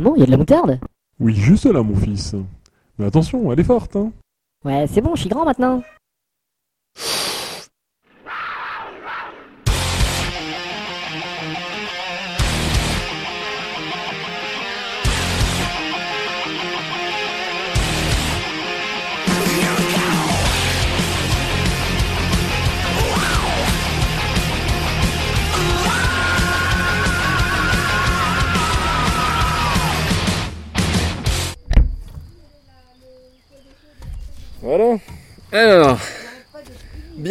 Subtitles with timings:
[0.00, 0.80] Maman, il y a de la moutarde
[1.18, 2.34] Oui, juste là, mon fils.
[2.98, 4.12] Mais attention, elle est forte, hein.
[4.64, 5.82] Ouais, c'est bon, je suis grand maintenant.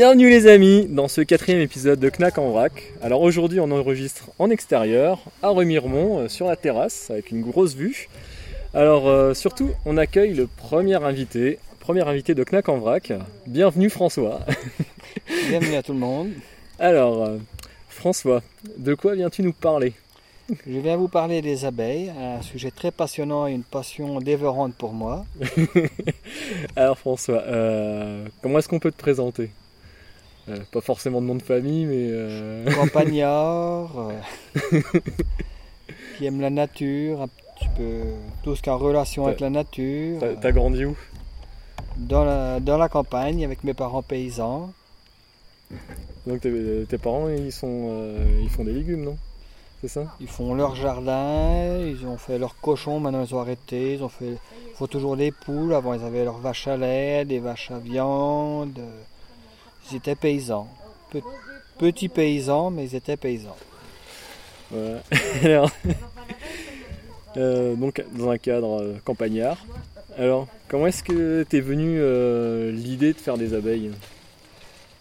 [0.10, 2.94] Bienvenue les amis dans ce quatrième épisode de Knack en vrac.
[3.04, 7.76] Alors aujourd'hui on enregistre en extérieur, à Remiremont, euh, sur la terrasse, avec une grosse
[7.76, 8.10] vue.
[8.74, 13.14] Alors euh, surtout, on accueille le premier invité, premier invité de Knack en vrac.
[13.46, 14.40] Bienvenue François.
[15.48, 16.32] Bienvenue à tout le monde.
[16.80, 17.38] Alors, euh,
[17.88, 18.42] François,
[18.78, 19.94] de quoi viens-tu nous parler?
[20.66, 24.92] Je viens vous parler des abeilles, un sujet très passionnant et une passion dévorante pour
[24.92, 25.28] moi.
[26.76, 29.52] Alors François, euh, comment est-ce qu'on peut te présenter?
[30.72, 32.08] Pas forcément de nom de famille, mais...
[32.10, 33.92] euh, Campagnard,
[34.74, 34.82] euh,
[36.18, 38.02] qui aime la nature, un petit peu
[38.44, 40.96] tout ce qui est en relation avec la nature, T'as grandi où?
[41.98, 44.72] Dans la, dans la campagne avec mes parents paysans.
[46.26, 49.18] Donc tes, tes parents, ils, sont, euh, ils font des légumes, non?
[49.82, 50.04] C'est ça?
[50.20, 54.10] Ils font leur jardin, ils ont fait leurs cochons, maintenant ils ont arrêté, ils ont
[54.10, 54.32] fait,
[54.68, 57.80] ils font toujours des poules, avant ils avaient leurs vaches à lait, des vaches à
[57.80, 58.80] viande.
[59.92, 60.68] Ils étaient paysans.
[61.12, 61.22] Pe-
[61.78, 63.56] petits paysans, mais ils étaient paysans.
[64.72, 65.00] Voilà.
[65.44, 65.72] Alors,
[67.38, 69.58] euh, donc dans un cadre euh, campagnard.
[70.18, 73.92] Alors, comment est-ce que t'es venu euh, l'idée de faire des abeilles?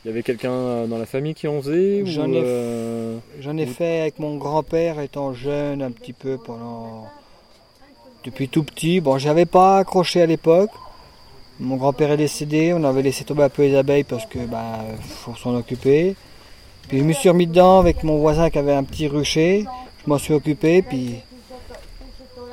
[0.04, 4.00] Il y avait quelqu'un dans la famille qui en faisait J'en ai euh, ai fait
[4.02, 7.08] avec mon grand-père étant jeune un petit peu pendant.
[8.24, 9.00] Depuis tout petit.
[9.00, 10.70] Bon, j'avais pas accroché à l'époque.
[11.60, 14.78] Mon grand-père est décédé, on avait laissé tomber un peu les abeilles parce que ben
[15.00, 16.14] faut s'en occuper.
[16.88, 19.66] Puis je me suis remis dedans avec mon voisin qui avait un petit rucher.
[20.04, 21.16] Je m'en suis occupé, puis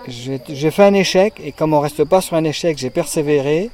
[0.07, 1.39] j'ai fait un échec.
[1.43, 3.69] Et comme on reste pas sur un échec, j'ai persévéré.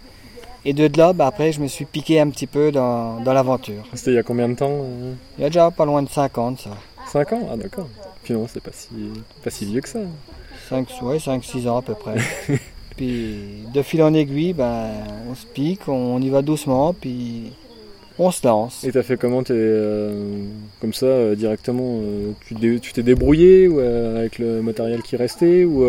[0.63, 3.83] Et de là, ben, après, je me suis piqué un petit peu dans, dans l'aventure.
[3.95, 5.13] C'était il y a combien de temps euh?
[5.39, 6.69] Il y a déjà pas loin de 50, ça.
[7.07, 7.49] 5 ans?
[7.51, 7.87] Ah d'accord.
[8.23, 8.89] Finalement, c'est pas si,
[9.43, 9.99] pas si vieux que ça.
[10.69, 12.17] 5, ouais, 5, 6 ans à peu près.
[13.01, 14.89] puis de fil en aiguille, ben,
[15.29, 17.51] on se pique, on y va doucement, puis
[18.19, 18.83] on se lance.
[18.83, 20.43] Et t'as fait comment T'es euh,
[20.79, 25.15] comme ça euh, directement euh, Tu dé- tu t'es débrouillé ou, avec le matériel qui
[25.15, 25.83] restait ou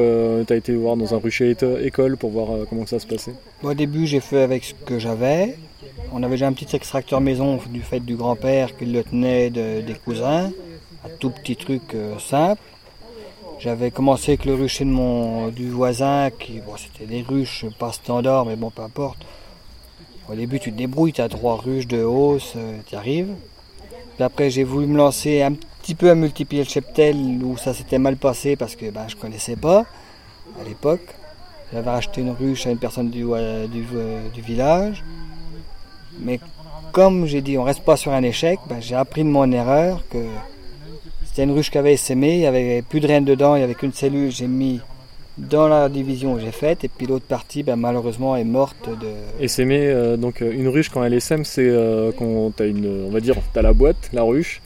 [0.46, 3.34] t'as été voir dans un rucher école pour voir comment ça se passait?
[3.62, 5.54] Bon, au début, j'ai fait avec ce que j'avais.
[6.14, 9.82] On avait déjà un petit extracteur maison du fait du grand-père qui le tenait de-
[9.82, 10.50] des cousins.
[11.04, 11.82] Un tout petit truc
[12.18, 12.62] simple.
[13.62, 18.70] J'avais commencé avec le rucher du voisin, qui, c'était des ruches pas standard, mais bon,
[18.70, 19.18] peu importe.
[20.28, 22.54] Au début, tu te débrouilles, tu as trois ruches de hausse,
[22.88, 23.32] tu arrives.
[24.18, 28.00] Après, j'ai voulu me lancer un petit peu à multiplier le cheptel, où ça s'était
[28.00, 29.84] mal passé parce que ben, je connaissais pas
[30.60, 31.14] à l'époque.
[31.72, 35.04] J'avais acheté une ruche à une personne du, euh, euh, du village.
[36.18, 36.40] Mais
[36.90, 40.02] comme j'ai dit, on reste pas sur un échec, ben, j'ai appris de mon erreur
[40.10, 40.18] que
[41.32, 43.64] c'était une ruche qui avait essaimé, il n'y avait plus de reines dedans, il n'y
[43.64, 44.80] avait qu'une cellule, j'ai mis
[45.38, 49.08] dans la division que j'ai faite, et puis l'autre partie, ben, malheureusement, est morte de...
[49.40, 53.06] Et s'aimer, euh, donc euh, une ruche quand elle essaime, c'est euh, quand t'as une,
[53.06, 54.60] on va dire, t'as la boîte, la ruche.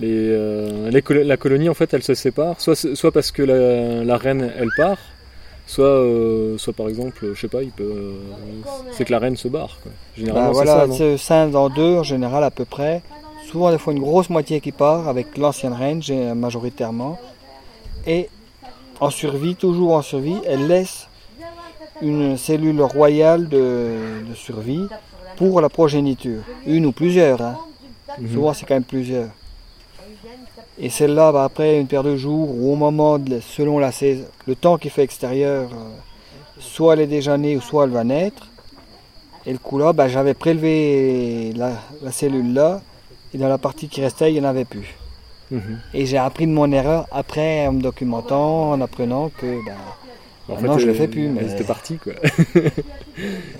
[0.00, 4.16] Les, euh, la colonie en fait elle se sépare, soit, soit parce que la, la
[4.16, 4.98] reine elle part,
[5.66, 6.02] soit,
[6.56, 8.12] soit par exemple, je sais pas, il peut,
[8.92, 9.78] c'est que la reine se barre.
[9.82, 9.92] Quoi.
[10.16, 10.86] Généralement Ben, c'est voilà, ça.
[10.86, 10.94] non?
[10.94, 13.02] se scinde en deux, en général, à peu près.
[13.50, 17.18] Souvent, des fois, une grosse moitié qui part, avec l'ancienne reine, j'ai- majoritairement.
[18.06, 18.28] Et
[19.00, 21.08] en survie, toujours en survie, elle laisse
[22.02, 23.96] une cellule royale de,
[24.28, 24.86] de survie
[25.36, 26.42] pour la progéniture.
[26.66, 27.40] Une ou plusieurs.
[27.40, 27.56] hein.
[28.18, 28.32] Mhm.
[28.32, 29.28] Souvent, c'est quand même plusieurs.
[30.78, 34.24] Et celle-là, bah, après une paire de jours, ou au moment, de, selon la saison,
[34.46, 35.76] le temps qu'il fait extérieur, euh,
[36.60, 38.46] soit elle est déjà née ou soit elle va naître.
[39.46, 41.72] Et le coup là, bah, j'avais prélevé la,
[42.02, 42.80] la cellule là,
[43.34, 44.94] et dans la partie qui restait, il n'y en avait plus.
[45.50, 45.80] Mhm.
[45.94, 49.58] Et j'ai appris de mon erreur après, en me documentant, en apprenant que
[50.48, 52.12] En non, je le euh, fais plus, mais- Elle était partie quoi.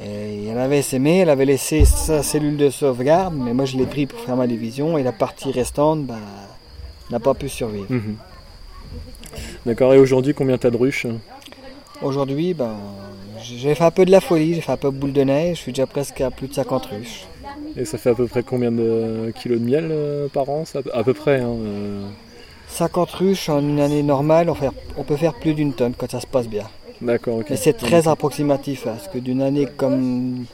[0.05, 3.87] et elle avait sémé, elle avait laissé sa cellule de sauvegarde, mais moi je l'ai
[3.87, 6.17] pris pour faire ma division, et la partie restante bah,
[7.11, 7.87] n'a pas pu survivre.
[7.91, 8.17] Mhm.
[9.67, 11.07] D'accord, et aujourd'hui combien t'as de ruches?
[12.01, 12.77] Aujourd'hui, ben,
[13.43, 15.63] j'ai fait un peu de la folie, j'ai fait un peu boule de neige, je
[15.63, 17.27] suis déjà presque à plus de 50 ruches.
[17.77, 20.81] Et ça fait à peu près combien de kilos de miel euh, par an ça
[20.93, 21.41] À peu près.
[21.41, 22.07] Hein, euh,
[22.69, 26.11] 50 ruches en une année normale, on, fait- on peut faire plus d'une tonne quand
[26.11, 26.65] ça se passe bien.
[27.01, 27.47] D'accord, ok.
[27.51, 30.45] Mais c'est très approximatif, hein, parce que d'une année comme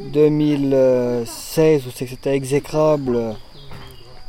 [0.00, 3.34] 2016 où c'était exécrable,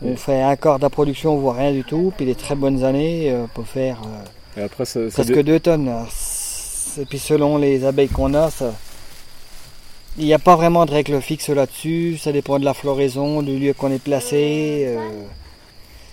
[0.04, 2.12] on fait un quart de la production, voire rien du tout.
[2.16, 5.34] Puis les très bonnes années, euh, on peut faire euh, Et après, ça, ça presque
[5.34, 5.88] dé- deux tonnes.
[5.88, 8.74] Alors, c'est- Et puis selon les abeilles qu'on a, ça,
[10.18, 12.18] il n'y a pas vraiment de règle fixe là-dessus.
[12.18, 14.86] Ça dépend de la floraison, du lieu qu'on est placé.
[14.88, 14.98] euh,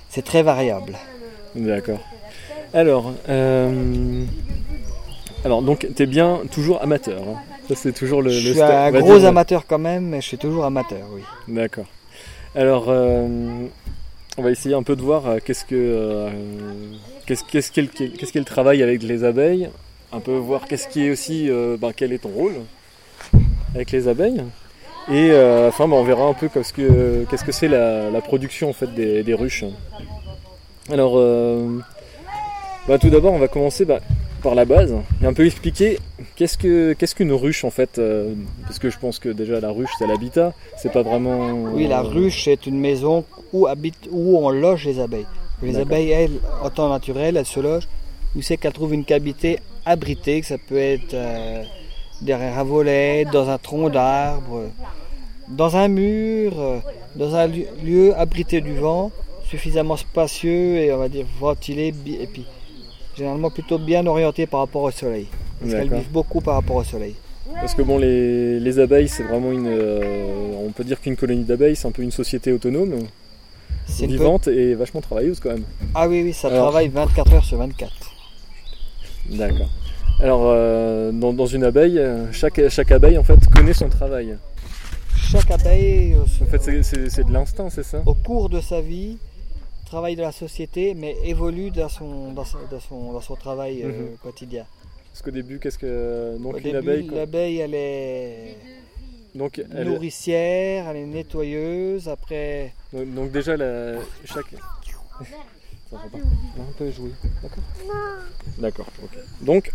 [0.09, 0.97] c'est très variable.
[1.55, 2.01] D'accord.
[2.75, 4.25] Alors, euh,
[5.45, 7.23] alors donc, t'es bien toujours amateur.
[7.23, 7.37] hein.
[7.69, 8.31] Ça, c'est toujours le.
[8.31, 11.23] je suis un gros amateur quand même, mais je suis toujours amateur, oui.
[11.49, 11.87] D'accord.
[12.55, 13.67] Alors, euh,
[14.37, 16.29] on va essayer un peu de voir qu'est-ce que
[17.27, 17.71] qu'est-ce qu'est-ce
[18.33, 19.71] qu'est le, travail avec les abeilles.
[20.13, 21.49] Un peu voir qu'est-ce qui est aussi,
[21.81, 22.57] ben, quel est ton rôle
[23.75, 24.43] avec les abeilles.
[25.11, 28.21] Et euh, enfin, ben, on verra un peu qu'est-ce que qu'est-ce que c'est la, la
[28.21, 29.65] production en fait des, des ruches.
[30.91, 31.79] Alors, euh,
[32.87, 34.01] bah, tout d'abord, on va commencer bah,
[34.43, 35.99] par la base et un peu expliquer
[36.37, 38.35] qu'est-ce que qu'est-ce qu'une ruche en fait, euh,
[38.65, 41.53] parce que je pense que déjà la ruche c'est l'habitat, c'est pas vraiment.
[41.73, 45.27] Oui, la ruche, c'est une maison où, habite, où on loge les abeilles.
[45.63, 47.89] Les abeilles, elles, en temps naturel, elles se logent
[48.35, 51.15] où c'est qu'elles trouvent une cavité abritée, que ça peut être
[52.23, 54.63] derrière un volet, dans un tronc d'arbre,
[55.49, 56.55] dans un mur,
[57.17, 59.11] dans un lieu, abrité du vent,
[59.49, 62.47] suffisamment spacieux et on va dire ventilé, et puis
[63.17, 65.27] généralement plutôt bien orienté par rapport au soleil.
[65.61, 67.15] Parce qu'elles vivent beaucoup par rapport au soleil.
[67.55, 69.67] Parce que bon, les, les abeilles c'est vraiment une.
[69.69, 72.95] euh, on peut dire qu'une colonie d'abeilles c'est un peu une société autonome,
[74.01, 75.65] vivante et vachement travailleuse quand même.
[75.95, 77.93] Ah oui, oui, ça Alors- travaille 24 heures sur 24.
[79.31, 79.69] D'accord.
[80.23, 84.37] Alors, euh, dans, dans une abeille, euh, chaque, chaque abeille en fait connaît son travail.
[85.17, 89.19] Chaque abeille, euh, En fait, c'est- de l'instinct, c'est ça au cours de sa vie,
[89.87, 93.83] travaille dans la société, mais évolue dans son, dans sa- dans son, dans son travail
[93.83, 94.17] euh, Mhm.
[94.23, 94.65] quotidien.
[95.11, 96.37] Parce qu'au début, qu'est-ce que.
[96.39, 97.07] Donc, Au une début, abeille.
[97.07, 97.19] quoi.
[97.19, 98.57] l'abeille, elle est
[99.35, 102.73] Donc, elle- nourricière, elle est nettoyeuse, après...
[102.93, 104.55] donc, donc déjà, la, chaque.
[105.93, 106.19] Ça va pas.
[106.19, 107.11] Non, on peut jouer.
[107.43, 107.65] D'accord
[108.59, 109.19] D'accord, ok.
[109.43, 109.73] Donc,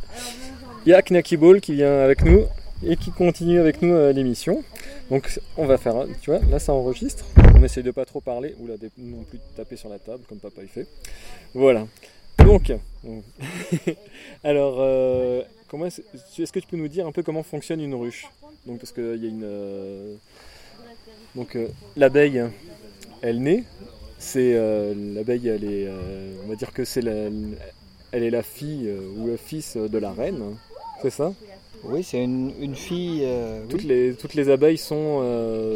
[0.86, 2.44] il y a Knacky Ball qui vient avec nous
[2.86, 4.64] et qui continue avec nous euh, l'émission.
[5.10, 5.96] Donc, on va faire.
[5.96, 7.24] un- Tu vois, là, ça enregistre.
[7.56, 10.24] On essaye de pas trop parler ou là, non plus de taper sur la table
[10.28, 10.88] comme papa il fait.
[11.54, 11.88] Voilà.
[12.40, 12.72] Donc,
[14.44, 16.02] alors, euh, comment est-ce
[16.42, 18.28] est-ce que tu peux nous dire un peu comment fonctionne une ruche?
[18.66, 19.42] Donc, parce qu'il y a une.
[19.44, 20.16] euh,
[21.36, 22.44] donc, euh, l'abeille,
[23.22, 23.64] elle naît.
[24.20, 25.86] C'est euh, l'abeille, elle est.
[25.88, 27.30] euh, on va dire que c'est la,
[28.12, 30.42] elle est la fille euh, ou le fils de la reine.
[30.42, 30.54] hein.
[31.02, 31.34] C'est ça?
[31.84, 33.22] Oui, c'est une, une fille...
[33.24, 35.22] oui, toutes, les, toutes les abeilles sont,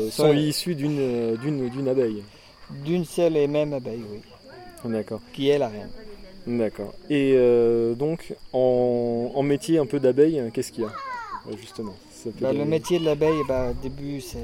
[0.09, 2.23] sont issues d'une, d'une, d'une abeille.
[2.83, 4.19] d'une seule et même abeille, oui,
[4.91, 5.21] D'accord.
[5.31, 5.91] qui est la reine.
[6.47, 6.95] D'accord.
[7.11, 7.35] Et
[7.95, 10.91] donc, en, en métier un peu d'abeille, qu'est-ce qu'il y a?
[11.59, 11.95] Justement.
[12.39, 14.39] Bah, le métier de l'abeille, bah, au début, c'est...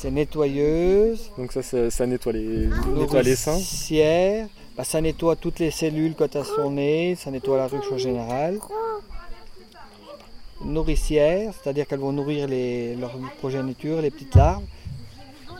[0.00, 3.58] C'est nettoyeuse, Donc ça, ça, ça nettoie, les, nettoie les seins.
[4.76, 7.98] bah, ça nettoie toutes les cellules quand elles sont nées, ça nettoie la ruche en
[7.98, 8.60] général.
[10.64, 14.62] Nourricière, c'est-à-dire qu'elles vont nourrir les, leur progéniture, les petites larves.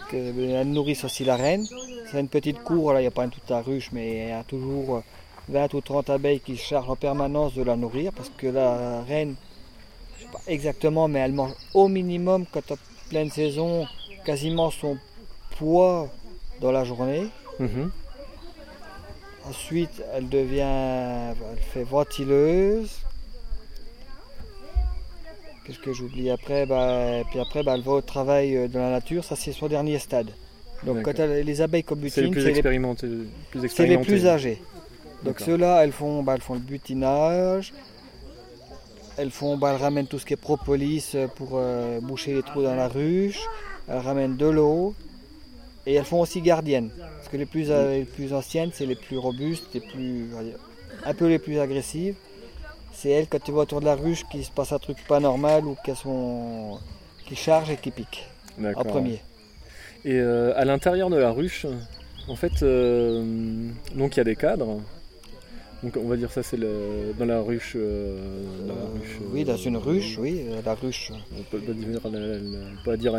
[0.08, 1.67] Que, elles nourrissent aussi la reine.
[2.08, 4.31] C'est une petite cour, là il n'y a pas toute la ruche, mais il y
[4.31, 5.03] a toujours euh,
[5.48, 9.03] 20 ou 30 abeilles qui se chargent en permanence de la nourrir parce que la
[9.03, 9.34] reine,
[10.17, 12.77] je sais pas exactement, mais elle mange au minimum quand à
[13.10, 13.84] pleine saison
[14.29, 14.99] quasiment son
[15.56, 16.11] poids
[16.61, 17.29] dans la journée.
[17.58, 17.91] Mhm.
[19.49, 22.91] Ensuite, elle devient, elle fait ventileuse.
[25.65, 28.91] Qu'est-ce que j'oublie après bah, Puis après, bah, elle va au travail euh, dans la
[28.91, 29.25] nature.
[29.25, 30.31] Ça, c'est son dernier stade.
[30.85, 33.06] Donc, quand elle- les abeilles comme C'est les butinent, plus c'est les, expérimentés.
[33.06, 34.06] plus c'est les expérimentés.
[34.06, 34.63] plus âgées.
[35.25, 37.73] Donc, ceux-là, elles font, bah, elles font le butinage.
[39.17, 42.43] Elles font, bah, elles ramènent tout ce qui est propolis euh, pour euh, boucher les
[42.43, 43.41] trous dans la ruche.
[43.89, 44.95] Elles ramènent de l'eau.
[45.87, 46.91] Et elles font aussi gardiennes.
[46.99, 50.29] Parce que les plus, euh, les plus anciennes, c'est les plus robustes, les plus,
[51.05, 52.15] un peu les plus agressives.
[52.93, 55.21] C'est elles, quand tu vois autour de la ruche, qu'il se passe un truc pas
[55.21, 56.79] normal ou qu'elles sont,
[57.27, 58.29] qui chargent et qui piquent
[58.75, 59.23] en premier.
[60.05, 61.67] Et euh, à l'intérieur de la ruche,
[62.29, 64.81] en fait, euh, donc il y a des cadres.
[65.85, 67.75] Donc on va dire ça c'est le, dans la ruche.
[67.77, 68.17] euh,
[68.67, 71.13] dans la Euh, ruche, oui, euh, dans une ruche, oui, euh, la ruche.
[71.39, 72.01] On peut pas dire,
[72.85, 73.15] pas dire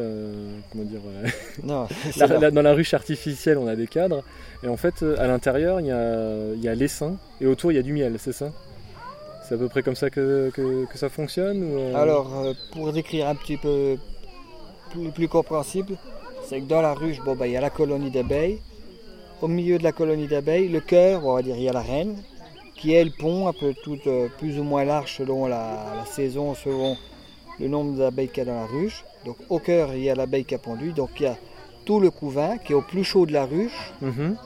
[0.00, 1.00] euh, comment dire.
[1.06, 1.28] euh,
[1.62, 1.86] Non,
[2.18, 4.22] la- la- dans la ruche artificielle, on a des cadres.
[4.62, 7.16] Et en fait, euh, à l'intérieur, il y a, y a l'essaim.
[7.40, 8.52] Et autour, il y a du miel, c'est ça?
[9.48, 12.52] C'est à peu près comme ça que, que- que ça fonctionne ou, euh, Alors, euh,
[12.72, 13.96] pour décrire un petit peu
[14.90, 15.96] plus, plus compréhensible,
[16.46, 18.58] c'est que dans la ruche, bon, bah, il y a la colonie d'abeilles.
[19.42, 21.82] Au milieu de la colonie d'abeilles, le cœur, on va dire, il y a la
[21.82, 22.16] reine,
[22.74, 26.06] qui est le pont, un peu tout, euh, plus ou moins large selon la, la
[26.06, 26.96] saison, selon
[27.58, 29.04] le nombre d'abeilles qu'il y a dans la ruche.
[29.24, 30.92] Donc au cœur, il y a l'abeille qui a pondu.
[30.92, 31.36] Donc il y a
[31.84, 33.92] tout le couvain qui est au plus chaud de la ruche.
[34.00, 34.36] Mhm.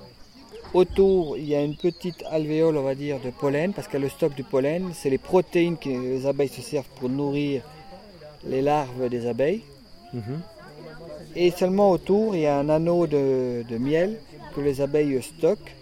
[0.74, 4.08] Autour, il y a une petite alvéole, on va dire, de pollen, parce que le
[4.10, 7.62] stock du pollen, c'est les protéines que les abeilles se servent pour nourrir
[8.44, 9.62] les larves des abeilles.
[10.12, 10.42] Mhm.
[11.36, 14.18] Et seulement autour, il y a un anneau de, de miel
[14.54, 15.74] que les abeilles stockent,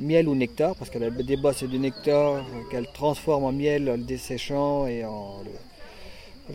[0.00, 1.12] miel ou nectar, parce qu'elle
[1.54, 6.54] c'est du nectar qu'elle transforme en miel en le desséchant et en, le-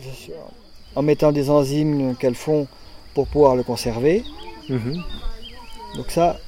[0.96, 2.66] en mettant des enzymes qu'elles font
[3.14, 4.24] pour pouvoir le conserver.
[4.68, 5.02] Mhm.
[5.96, 6.38] Donc ça,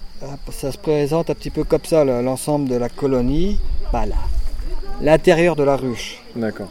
[0.50, 3.60] ça se présente un petit peu comme ça, l'ensemble de la colonie.
[3.92, 4.04] Bah
[5.00, 6.20] l'intérieur de la ruche.
[6.34, 6.70] D'accord.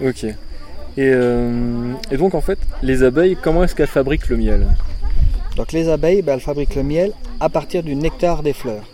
[0.00, 0.26] Ok.
[0.96, 4.66] Et, euh, et donc en fait, les abeilles, comment est-ce qu'elles fabriquent le miel?
[5.56, 8.84] Donc les abeilles, bah, elles fabriquent le miel à partir du nectar des fleurs.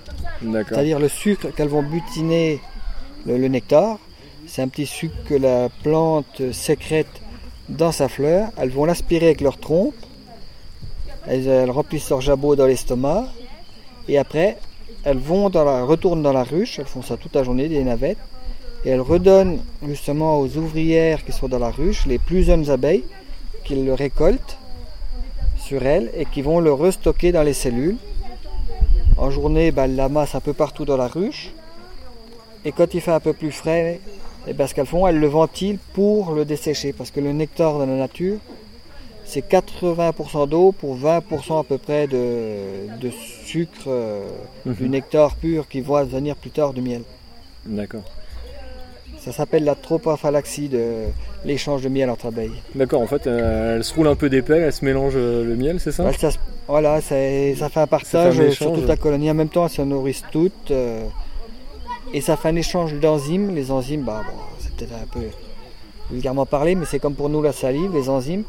[0.43, 0.77] D'accord.
[0.77, 2.61] C'est-à-dire le sucre qu'elles vont butiner
[3.27, 3.99] le, le nectar.
[4.47, 7.21] C'est un petit sucre que la plante sécrète
[7.69, 8.51] dans sa fleur.
[8.57, 9.95] Elles vont l'aspirer avec leur trompe.
[11.27, 13.27] Elles, elles remplissent leur jabot dans l'estomac.
[14.09, 14.57] Et après,
[15.05, 16.79] elles vont dans la, retournent dans la ruche.
[16.79, 18.19] Elles font ça toute la journée, des navettes.
[18.89, 23.05] Et elles redonnent justement aux ouvrières qui sont dans la ruche les plus jeunes abeilles
[23.63, 24.57] qu'ils le récoltent
[25.59, 27.99] sur elles et qui vont le restocker dans les cellules.
[29.19, 31.51] En journée, ben, elles l'amassent un peu partout dans la ruche.
[32.65, 34.01] Et quand il fait un peu plus frais,
[34.47, 36.95] eh ben, ce qu'elles font, elles le ventilent pour le dessécher.
[36.95, 38.39] Parce que le nectar dans la nature,
[39.27, 43.11] c'est 80% d'eau pour 20% à peu près de, de
[43.45, 44.27] sucre, euh,
[44.65, 44.75] Mhm.
[44.77, 47.03] du nectar pur qui va devenir plus tard du miel.
[47.67, 48.05] D'accord.
[49.21, 51.05] Ça s'appelle la tropophylaxie de
[51.45, 52.53] l'échange de miel entre abeilles.
[52.75, 55.57] D'accord, en fait, euh, elles se roulent un peu d'épais, elles se mélangent euh, le
[55.57, 56.11] miel, c'est ça?
[56.13, 59.31] Se- voilà, ça fait un partage Ça fait un euh, sur toute la colonie.
[59.31, 60.71] En même temps, elles se nourrissent toutes.
[60.71, 61.03] euh,
[62.15, 63.55] et ça fait un échange d'enzymes.
[63.55, 65.27] Les enzymes, bah, bon, c'est peut-être un peu
[66.11, 68.45] vulgairement parlé, mais c'est comme pour nous la salive, les enzymes.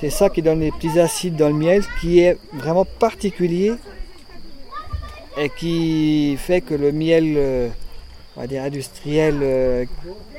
[0.00, 3.72] C'est ça qui donne les petits acides dans le miel, qui est vraiment particulier
[5.38, 7.70] et qui fait que le miel,
[8.36, 9.84] on va dire industriel, euh,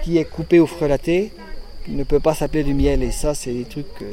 [0.03, 1.31] qui est coupé ou frelaté,
[1.87, 3.03] ne peut pas s'appeler du miel.
[3.03, 4.11] Et ça, c'est des trucs euh,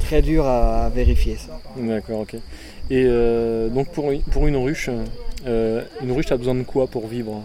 [0.00, 1.36] très durs à- à vérifier.
[1.76, 2.34] D'accord, ok.
[2.90, 4.88] Et euh, donc pour, une- pour une ruche,
[5.46, 7.42] une ruche a besoin de quoi pour vivre?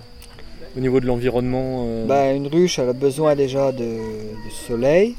[0.75, 5.16] Au niveau de l'environnement Bah, une ruche, elle a besoin déjà de, de soleil.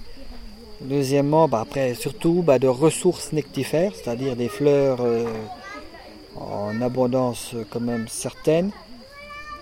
[0.81, 4.99] Deuxièmement, bah, après, surtout bah, de ressources nectifères, c'est-à-dire des fleurs
[6.37, 8.71] en abondance quand même certaine,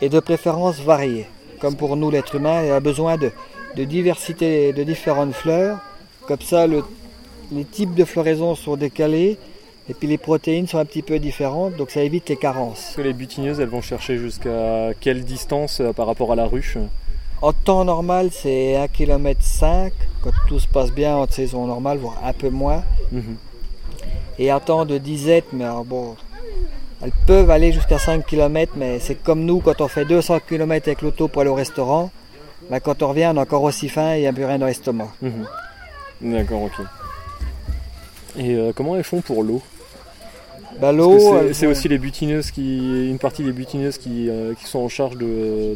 [0.03, 1.27] et de préférence variées.
[1.61, 3.31] Comme pour nous, l'être humain, a besoin de,
[3.77, 5.79] de diversité de différentes fleurs.
[6.29, 6.85] Comme ça, le-
[7.53, 9.39] les types de floraison sont décalés,
[9.89, 12.93] et puis les protéines sont un petit peu différentes, donc ça évite les carences.
[12.97, 16.79] Que les butineuses, elles vont chercher jusqu'à quelle distance euh, par rapport à la ruche?
[17.41, 19.41] En temps normal, c'est 1,5 km
[20.23, 22.83] quand tout se passe bien en saison normale, voire un peu moins.
[23.11, 23.37] Mhm.
[24.39, 26.15] Et en temps de disette, mais alors bon,
[27.03, 30.89] elles peuvent aller jusqu'à 5 km, mais c'est comme nous quand on fait 200 km
[30.89, 32.11] avec l'auto pour aller au restaurant.
[32.71, 34.59] ben, quand on revient, on a encore aussi faim et il n'y a plus rien
[34.59, 35.09] dans l'estomac.
[35.21, 35.47] Mhm.
[36.33, 36.87] D'accord, ok.
[38.39, 39.61] Et euh, comment elles font pour l'eau?
[40.81, 41.19] Ben, l'eau,
[41.53, 45.17] c'est- aussi les butineuses qui, une partie des butineuses qui, euh, qui sont en charge
[45.17, 45.75] de,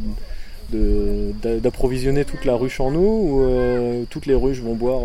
[0.71, 5.00] de- d'a- d'approvisionner toute la ruche en eau ou euh, toutes les ruches vont boire,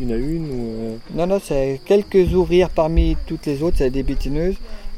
[0.00, 4.02] une à une ou, Non, non, c'est quelques ouvrières parmi toutes les autres, c'est des
[4.02, 4.56] butineuses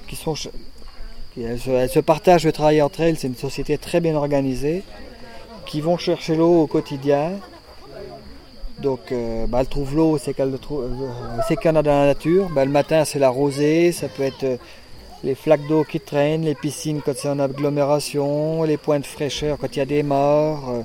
[0.09, 0.35] qui sont.
[0.35, 1.61] qui- elles,
[1.91, 4.83] se, partagent le travail entre elles, c'est une société très bien organisée,
[5.67, 7.33] qui vont chercher l'eau au quotidien.
[8.81, 12.49] Donc, euh, bah, elles trouvent l'eau, c'est qu'elles euh, en a dans la nature.
[12.51, 14.57] Bah, le matin, c'est la rosée, ça peut être euh,
[15.25, 19.59] les flaques d'eau qui traînent, les piscines quand c'est en agglomération, les points de fraîcheur
[19.61, 20.71] quand il y a des morts.
[20.71, 20.83] euh,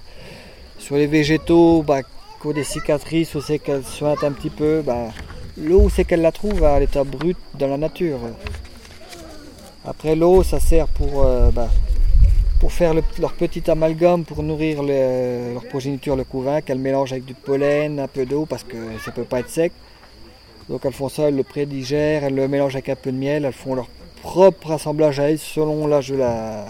[0.80, 2.02] sur les végétaux, bah,
[2.42, 5.08] qu'au des cicatrices, où c'est qu'elles sointent un petit peu, bah,
[5.58, 8.20] l'eau, c'est qu'elle la trouve à l'état brut dans la nature.
[9.86, 11.70] Après, l'eau, ça sert pour, euh, bah,
[12.60, 17.12] pour faire le- leur petit amalgame, pour nourrir le- leur progéniture, le couvain, qu'elles mélangent
[17.12, 19.74] avec du pollen, un peu d'eau, parce que ça peut pas être sec.
[20.70, 23.44] Donc elles font ça, elles le prédigèrent, elles le mélangent avec un peu de miel,
[23.44, 23.88] elles font leur
[24.22, 26.66] propre assemblage à elles selon l'âge de la,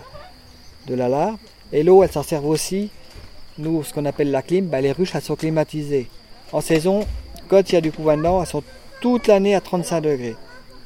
[0.87, 1.37] de la larve.
[1.71, 2.89] Et l'eau, elles s'en servent aussi
[3.59, 6.09] nous, ce qu'on appelle la clim, bah, les ruches, elles sont climatisées.
[6.51, 7.05] En saison,
[7.49, 8.63] quand il y a du couvain dedans, elles sont
[8.99, 10.35] toute l'année à 35 degrés.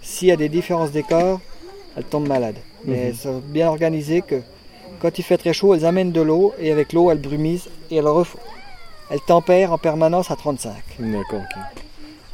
[0.02, 1.40] S'il y a des différences d'écart,
[1.98, 2.56] elles tombent malades.
[2.86, 3.04] Mais Mhm.
[3.08, 4.36] elles sont bien organisées que
[5.01, 7.98] quand il fait très chaud, elles amènent de l'eau et avec l'eau, elles brumisent et
[7.98, 8.36] elles, ref-
[9.12, 10.74] elles tempèrent en permanence à 35.
[11.00, 11.62] D'accord, ok.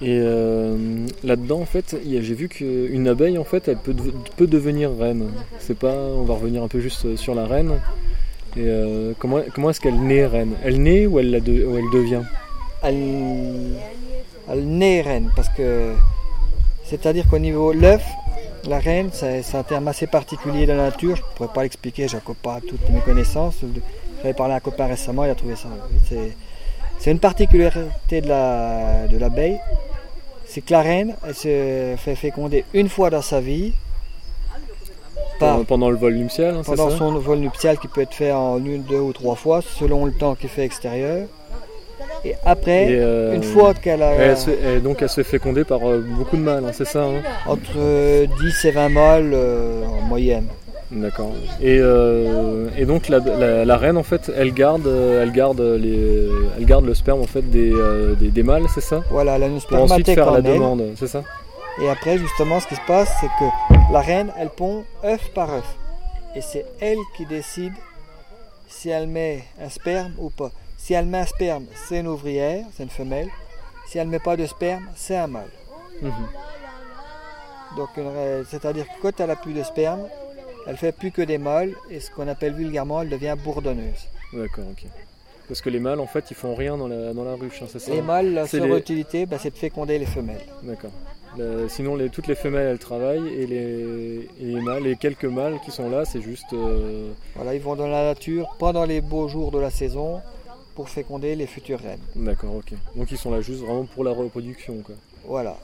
[0.02, 0.76] Et euh,
[1.24, 5.30] là-dedans, en fait, j'ai vu qu'une abeille, en fait, elle peut, de- peut devenir reine.
[5.60, 7.80] C'est pas, on va revenir un peu juste sur la reine.
[8.58, 10.54] Et euh, comment, comment est-ce qu'elle naît reine?
[10.64, 12.22] Elle naît ou elle, la de- ou elle devient?
[12.82, 13.78] Elle,
[14.52, 15.94] elle naît reine parce que
[16.86, 18.04] c'est-à-dire qu'au niveau l'œuf,
[18.66, 21.16] la reine, c'est un terme assez particulier de la nature.
[21.16, 23.56] Je ne pourrais pas l'expliquer, je pas toutes mes connaissances.
[24.22, 25.70] J'avais parlé à un copain récemment, il a trouvé ça.
[27.00, 29.60] C'est une particularité de la de l'abeille,
[30.46, 33.74] c'est que la reine, elle se fait féconder une fois dans sa vie.
[35.40, 36.98] Par, pendant, pendant le vol nuptial, hein, pendant ça?
[36.98, 40.14] son vol nuptial qui peut être fait en une, deux ou trois fois, selon le
[40.14, 41.28] temps qu'il fait extérieur.
[42.26, 45.30] Et après, Et, euh, une fois qu'elle a elle se- et donc elle se fait
[45.32, 48.90] féconder par euh, beaucoup de mâles, hein, c'est ça hein entre euh, 10 et 20
[48.90, 50.46] mâles euh, en moyenne.
[50.90, 51.32] D'accord.
[51.60, 55.60] Et, euh, et donc la, la- la reine en fait, elle garde, euh, elle garde
[55.60, 56.28] les,
[56.58, 59.44] elle garde le sperme en fait des, euh, des, des mâles, c'est ça Voilà, elle
[59.44, 61.24] a une Pour ensuite faire la demande, c'est ça
[61.82, 63.50] Et après, justement, ce qui se passe, c'est que
[63.92, 65.66] la reine, elle pond œuf par œuf.
[66.36, 67.74] Et c'est elle qui décide
[68.68, 70.52] si elle met un sperme ou pas.
[70.84, 73.30] Si elle met un sperme, c'est une ouvrière, c'est une femelle.
[73.88, 75.54] Si elle met pas de sperme, c'est un mâle.
[76.02, 76.12] Mhm.
[77.78, 77.90] Donc,
[78.50, 80.02] c'est-à-dire que quand elle a plus de sperme,
[80.68, 84.08] elle fait plus que des mâles et ce qu'on appelle vulgairement, elle devient bourdonneuse.
[84.34, 84.84] D'accord, ok.
[85.48, 87.68] Parce que les mâles en fait, ils font rien dans la, dans la ruche, hein,
[87.70, 90.46] c'est ça Les mâles, C'est seule les- utilité, bah, c'est de féconder les femelles.
[90.64, 90.92] D'accord.
[91.70, 95.60] Sinon, les, toutes les femelles elles travaillent et les, et les mâles, les quelques mâles
[95.66, 96.52] qui sont là, c'est juste.
[96.54, 100.22] euh, Voilà, ils vont dans la nature pendant les beaux jours de la saison
[100.76, 102.00] pour féconder les futures reines.
[102.16, 102.74] D'accord, ok.
[102.96, 104.96] Donc ils sont là juste vraiment pour la reproduction, quoi.
[105.26, 105.56] Voilà.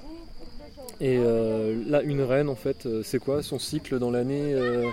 [1.01, 4.84] Et euh, là, une reine, en fait, euh, c'est quoi son cycle dans l'année euh,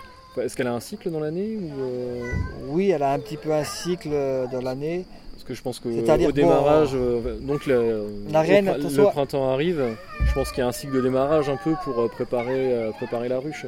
[0.41, 2.31] Est-ce qu'elle a un cycle dans l'année ou euh,
[2.69, 4.11] Oui, elle a un petit peu un cycle
[4.53, 5.05] dans l'année.
[5.33, 9.11] Parce que je pense que au bon, démarrage, euh, donc le, la reine, attention- le
[9.11, 9.97] printemps arrive.
[10.25, 13.39] Je pense qu'il y a un cycle de démarrage un peu pour préparer, préparer la
[13.39, 13.67] ruche.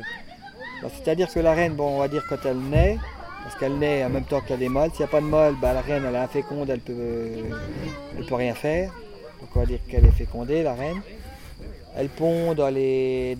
[0.83, 2.99] Bah, C'est-à-dire que la reine, bon, on va dire quand elle naît,
[3.49, 5.55] parce qu'elle naît en même temps a des mâles, s'il n'y a pas de mâle,
[5.59, 7.31] bah, la reine, elle est inféconde, elle peut,
[8.19, 8.93] elle peut rien faire.
[9.41, 11.01] Donc on va dire qu'elle est fécondée, la reine.
[11.97, 13.39] Elle pond dans les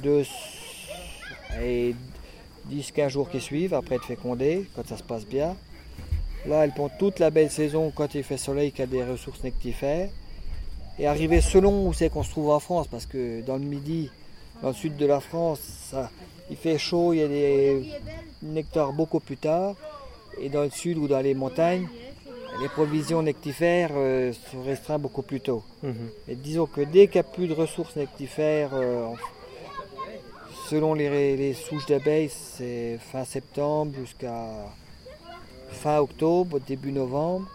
[1.63, 1.95] et
[2.71, 5.55] 10-15 jours qui suivent après être fécondée, quand ça se passe bien.
[6.47, 9.05] Là, elle pond toute la belle saison quand il fait soleil, qu'il y a des
[9.05, 10.09] ressources nectifères.
[10.99, 14.11] Et arriver selon où c'est qu'on se trouve en France, parce que dans le midi,
[14.63, 16.11] dans le sud de la France, ça,
[16.49, 17.93] il fait chaud, il y a des
[18.43, 19.75] nectars beaucoup plus tard.
[20.41, 21.89] Et dans le sud ou dans les montagnes,
[22.61, 25.63] les provisions nectifères euh, sont restreintes beaucoup plus tôt.
[25.83, 26.11] Mhm.
[26.29, 29.09] Et disons que dès qu'il n'y a plus de ressources nectifères, euh,
[30.69, 34.47] selon les, les souches d'abeilles, c'est fin septembre jusqu'à
[35.71, 37.47] fin octobre, début novembre.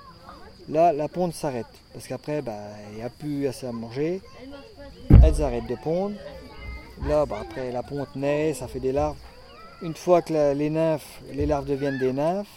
[0.70, 1.66] Là, la ponte s'arrête.
[1.92, 2.54] Parce qu'après, bah,
[2.92, 4.22] il n'y a plus assez à manger.
[5.22, 6.16] Elles arrêtent de pondre.
[7.06, 9.18] Là, bah, après, la ponte naît, ça fait des larves.
[9.84, 12.48] Une fois que la- les nymphes, les larves deviennent des nymphes,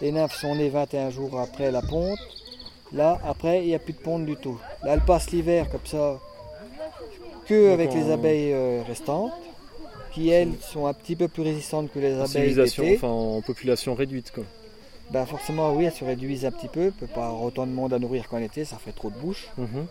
[0.00, 2.18] les nymphes sont nées 21 jours après la ponte.
[2.92, 4.58] Là, après, il n'y a plus de ponte du tout.
[4.82, 6.18] Là, elles passent l'hiver comme ça,
[7.46, 9.32] que avec les abeilles euh, restantes,
[10.12, 13.40] qui elles sont un petit peu plus résistantes que les En abeilles civilisation, enfin en
[13.42, 14.44] population réduite, quoi.
[15.10, 16.86] Ben, forcément, oui, elles se réduisent un petit peu.
[16.86, 19.16] Il peut pas avoir autant de monde à nourrir qu'en été, ça fait trop de
[19.16, 19.48] bouche.
[19.58, 19.86] Mhm.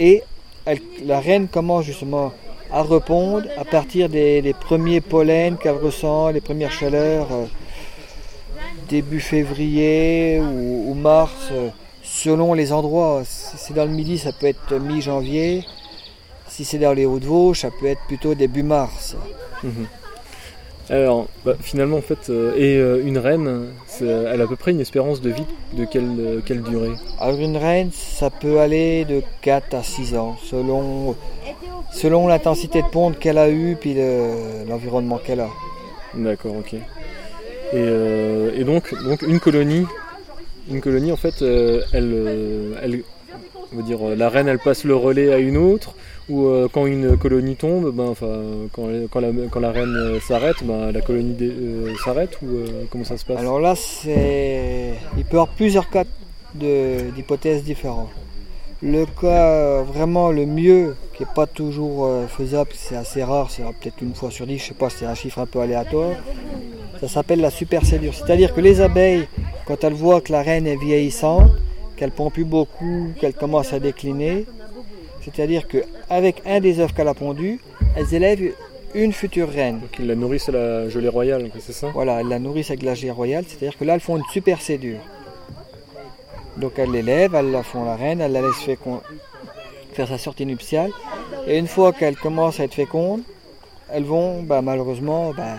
[0.00, 0.22] Et
[0.64, 2.32] elle- la reine commence justement
[2.72, 7.46] à répondre à partir des, des premiers pollens qu'elle ressent, les premières chaleurs, euh,
[8.88, 11.68] début février ou, ou mars, euh,
[12.02, 13.22] selon les endroits.
[13.24, 15.64] Si c'est dans le midi, ça peut être mi-janvier.
[16.48, 19.16] Si c'est dans les Hauts-de-Vosges, ça peut être plutôt début mars.
[19.62, 19.86] Mhm.
[20.90, 23.66] Alors, bah, finalement, en fait, euh, et euh, une reine,
[24.00, 26.90] elle a à peu près une espérance de vie de quelle, euh, quelle durée?
[27.20, 31.14] Alors une reine, ça peut aller de 4 à 6 ans, selon,
[31.92, 35.48] selon l'intensité de ponte qu'elle a eue, puis le- l'environnement qu'elle a.
[36.14, 36.74] D'accord, ok.
[36.74, 36.80] Et,
[37.74, 39.86] euh, et donc, donc une colonie,
[40.70, 43.02] une colonie en fait, euh, elle, euh, elle,
[43.72, 45.94] on va dire, la reine, elle passe le relais à une autre,
[46.28, 48.40] ou euh, quand une colonie tombe, ben, enfin,
[48.72, 51.36] quand, quand, la, quand la reine s'arrête, ben, la colonie
[52.04, 52.46] s'arrête, ou
[52.90, 53.38] comment ça se passe?
[53.38, 56.04] Alors là, c'est, il peut y avoir plusieurs cas
[56.54, 58.10] d'hypothèses différents.
[58.82, 63.50] Le cas euh, vraiment le mieux, qui n'est pas toujours euh, faisable, c'est assez rare,
[63.50, 66.12] c'est peut-être une fois sur dix, je sais pas, c'est un chiffre un peu aléatoire.
[66.98, 68.14] Ça s'appelle la supercédure.
[68.14, 69.28] C'est-à-dire que les abeilles,
[69.66, 71.50] quand elles voient que la reine est vieillissante,
[71.96, 74.46] qu'elle pond plus beaucoup, qu'elle commence à décliner,
[75.22, 77.60] c'est-à-dire qu'avec un des œufs qu'elle a pondu,
[77.96, 78.54] elles élèvent
[78.94, 79.80] une future reine.
[79.80, 81.88] Donc ils la nourrissent à la gelée royale, c'est ça?
[81.92, 84.62] Voilà, elles la nourrissent avec la gelée royale, c'est-à-dire que là, elles font une super
[84.62, 85.00] cédure.
[86.56, 89.00] Donc elles l'élèvent, elles la font la reine, elles la laissent fécon-
[89.92, 90.90] faire sa sortie nuptiale.
[91.46, 93.22] Et une fois qu'elles commencent à être fécondes,
[93.92, 95.56] elles vont bah, malheureusement bah,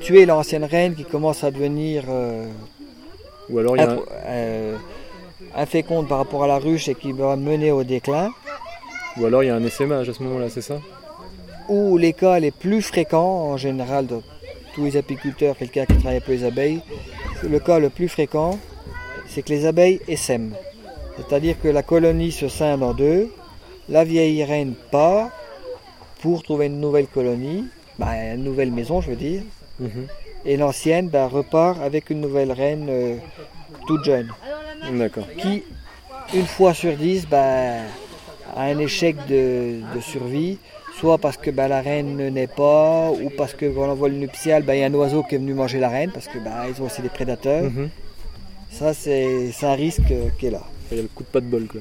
[0.00, 2.46] tuer l'ancienne reine qui commence à devenir euh,
[3.50, 4.76] Ou alors il y a un- impro- euh,
[5.56, 8.30] inféconde par rapport à la ruche et qui va mener au déclin.
[9.16, 10.78] ou alors il y a un essaimage à ce moment-là, c'est ça?
[11.68, 14.20] Ou les cas les plus fréquents, en général de
[14.74, 16.80] tous les apiculteurs, quelqu'un qui travaille pour les abeilles,
[17.42, 18.58] le cas le plus fréquent,
[19.38, 20.54] c'est que les abeilles essaiment.
[21.16, 23.30] C'est-à-dire que la colonie se scinde en deux,
[23.88, 25.28] la vieille reine part
[26.20, 27.64] pour trouver une nouvelle colonie,
[28.00, 29.42] bah, une nouvelle maison je veux dire,
[29.78, 30.06] Mhm.
[30.44, 33.16] et l'ancienne bah, repart avec une nouvelle reine euh,
[33.86, 34.28] toute jeune,
[34.94, 35.22] D'accord.
[35.40, 35.62] qui,
[36.34, 37.76] une fois sur dix, bah,
[38.56, 40.58] a un échec de, de survie,
[40.98, 44.08] soit parce que bah, la reine ne naît pas, ou parce que quand on envoie
[44.08, 46.26] le nuptial, bah, il y a un oiseau qui est venu manger la reine, parce
[46.26, 47.62] que bah, ils ont aussi des prédateurs.
[47.70, 47.88] Mhm.
[48.70, 50.62] Ça, c'est un risque qui est là.
[50.90, 51.80] Il y a le coup de pas de bol quoi.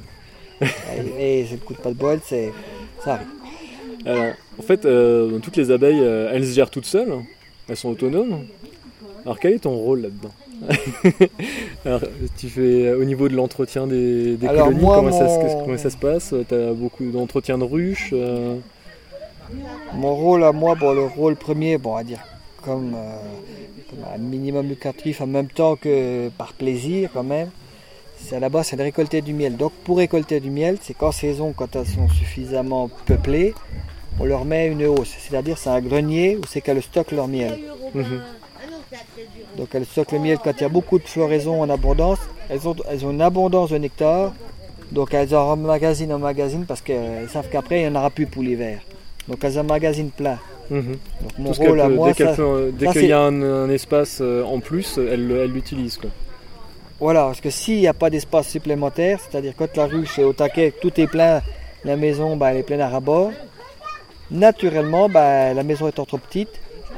[1.19, 2.51] Et, c'est le coup de pas de bol, c'est
[3.03, 3.27] ça arrive.
[4.05, 7.13] Alors, en fait, euh, toutes les abeilles, euh, elles se gèrent toutes seules,
[7.69, 8.45] elles sont autonomes.
[9.23, 10.31] Alors, quel est ton rôle là-dedans
[11.85, 12.01] Alors,
[12.37, 15.65] tu fais au niveau de l'entretien des, des Alors, colonies, moi, comment, ça, se- mon-
[15.65, 16.33] comment ça se passe?
[16.47, 18.55] Tu as beaucoup d'entretien de ruches euh,
[19.93, 22.19] Mon rôle à moi, bon, le rôle premier, bon, on va dire
[22.67, 23.17] comme, euh,
[23.89, 27.49] comme un minimum lucratif en même temps que par plaisir quand même,
[28.19, 29.55] c'est base c'est de récolter du miel.
[29.55, 33.53] Donc pour récolter du miel, c'est qu'en saison, quand elles sont suffisamment peuplées,
[34.19, 35.15] on leur met une hausse.
[35.17, 37.57] C'est-à-dire c'est un grenier où c'est qu'elles stockent leur miel.
[39.55, 42.19] Donc elles stockent le miel quand il y a beaucoup de floraison en abondance.
[42.49, 44.33] Elles ont, elles ont une abondance de nectar.
[44.91, 48.25] Donc elles en emmagasinent en magazine parce qu'elles savent qu'après il n'y en aura plus
[48.25, 48.81] pour l'hiver.
[49.27, 50.37] Donc elles emmagasinent plein.
[50.69, 50.97] mhm.
[51.21, 52.35] Donc mon Tout qu'elle rôle à moi, dès qu'elle
[52.91, 55.99] qu'il c'est- y a un, un espace euh, en plus, elle l'utilise.
[56.99, 60.33] Voilà, parce que s'il n'y a pas d'espace supplémentaire, c'est-à-dire quand la ruche est au
[60.33, 61.41] taquet, tout est plein,
[61.85, 63.31] la maison bah, elle est pleine à rabord,
[64.31, 66.49] naturellement, bah, la maison étant trop petite,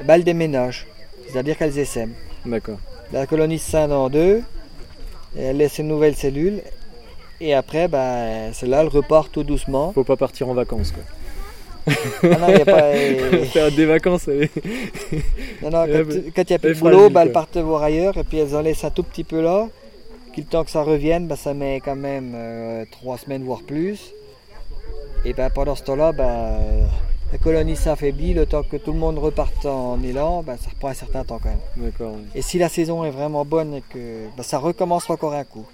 [0.05, 0.87] bah, elle déménage.
[1.27, 2.13] C'est-à-dire qu'elles essaiment.
[2.45, 2.77] D'accord.
[3.11, 4.41] La colonie se scinde en deux,
[5.37, 6.61] elle laisse une nouvelle cellule,
[7.41, 9.91] et après, bah, celle-là, elle repart tout doucement.
[9.93, 10.91] Faut pas partir en vacances.
[10.91, 11.03] Quoi.
[11.87, 12.91] Ah non, y a pas-
[13.51, 14.49] Faire des vacances, elle-
[15.61, 15.85] non, non,
[16.35, 18.55] quand il n'y a plus de boulot, bah, elles partent voir ailleurs, et puis elles
[18.55, 19.67] en laissent un tout petit peu là.
[20.31, 23.61] Puis le temps que ça revienne, bah, ça met quand même euh, trois semaines, voire
[23.63, 24.13] plus.
[25.25, 26.51] Et ben pendant ce temps-là, bah,
[27.31, 30.89] la colonie s'affaiblit, le temps que tout le monde reparte en élan, bah, ça reprend
[30.89, 31.59] un certain temps quand même.
[31.91, 32.13] D'accord.
[32.15, 32.23] oui.
[32.35, 35.65] Et si la saison est vraiment bonne et que bah, ça recommence encore un coup.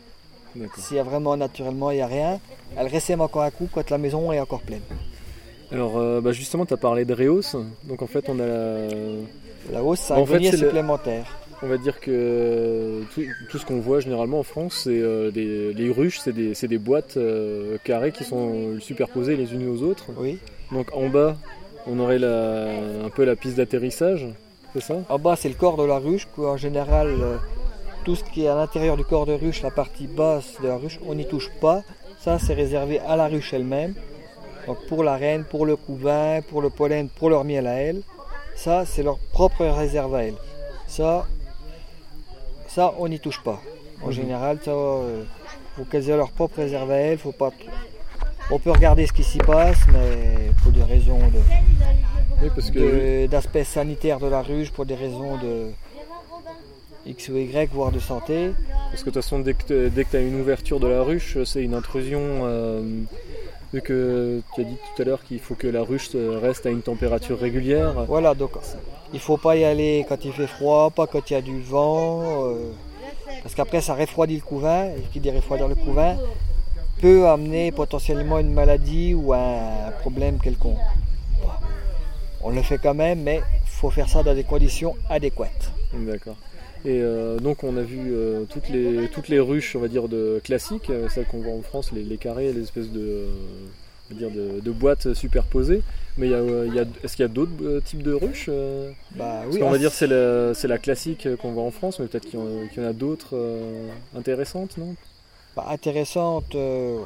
[0.78, 2.40] S'il y a vraiment naturellement il n'y a rien,
[2.78, 4.82] elle ressème encore un coup quand la maison est encore pleine.
[5.76, 7.42] Alors, euh, bah, justement, tu as parlé de Réos.
[7.84, 8.88] Donc, en fait, on a la-
[9.74, 11.26] La hausse, c'est En un fait, grenier c'est le- supplémentaire.
[11.64, 15.74] On va dire que tout, tout ce qu'on voit généralement en France, c'est euh, des-
[15.74, 19.82] les ruches, c'est des, c'est des boîtes euh, carrées qui sont superposées les unes aux
[19.82, 20.06] autres.
[20.18, 20.38] Oui.
[20.72, 21.36] Donc en bas,
[21.88, 22.68] on aurait la-
[23.06, 24.28] un peu la piste d'atterrissage,
[24.74, 24.96] c'est ça?
[25.10, 26.28] En bas, c'est le corps de la ruche.
[26.36, 26.52] Quoi.
[26.52, 27.38] En général, euh,
[28.04, 30.76] tout ce qui est à l'intérieur du corps de ruche, la partie basse de la
[30.78, 31.82] ruche, on n'y touche pas.
[32.20, 33.96] Ça, c'est réservé à la ruche elle-même.
[34.68, 38.02] Donc pour la reine, pour le couvain, pour le pollen, pour leur miel à elle.
[38.56, 40.36] Ça, c'est leur propre réserve à elle.
[40.88, 41.28] Ça,
[42.68, 43.62] ça on n'y touche pas.
[44.02, 44.12] En Mhm.
[44.14, 45.24] général, ça, euh,
[45.78, 47.18] faut qu'elles aient leur propre réserve à elle.
[47.18, 47.52] Faut pas...
[48.52, 51.40] On peut regarder ce qui s'y passe, mais pour des raisons de,
[52.44, 55.72] Oui, parce que de- d'aspect sanitaire de la ruche pour des raisons de
[57.08, 58.52] X ou Y, voire de santé.
[58.92, 59.64] Parce que de toute façon, dès que
[60.04, 62.20] tu as une ouverture de la ruche, c'est une intrusion.
[62.22, 62.82] euh,
[63.76, 66.66] vu que tu as dit tout à l'heure qu'il faut que la ruche euh, reste
[66.66, 68.06] à une température régulière.
[68.08, 68.52] Voilà, donc
[69.14, 71.62] il faut pas y aller quand il fait froid, pas quand il y a du
[71.62, 72.72] vent, euh,
[73.44, 76.16] parce qu'après ça refroidit le couvain, et qui dit refroidir le couvain
[77.02, 80.78] peut amener potentiellement une maladie ou un problème quelconque.
[82.42, 85.74] On le fait quand même, mais faut faire ça dans des conditions adéquates.
[85.94, 86.38] D'accord.
[86.86, 90.08] Et euh, donc on a vu euh, toutes, les, toutes les ruches, on va dire,
[90.08, 93.26] de classiques, euh, celles qu'on voit en France, les, les carrés, les espèces de,
[94.12, 95.82] on va dire de, de boîtes superposées.
[96.18, 98.50] Mais il y a, il y a- est-ce qu'il y a d'autres types de ruches
[99.16, 102.00] Bah Parce oui, qu'on va dire c'est la, c'est la classique qu'on voit en France,
[102.00, 103.36] mais peut-être qu'il y en, qu'il y en a d'autres
[104.16, 104.96] intéressantes, non?
[105.56, 107.00] Bah, intéressante, euh,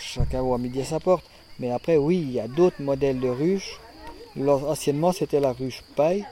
[0.00, 1.24] chacun voit midi à sa porte.
[1.58, 3.78] Mais après, oui, il y a d'autres modèles de ruches.
[4.38, 6.24] Anciennement, c'était la ruche paille,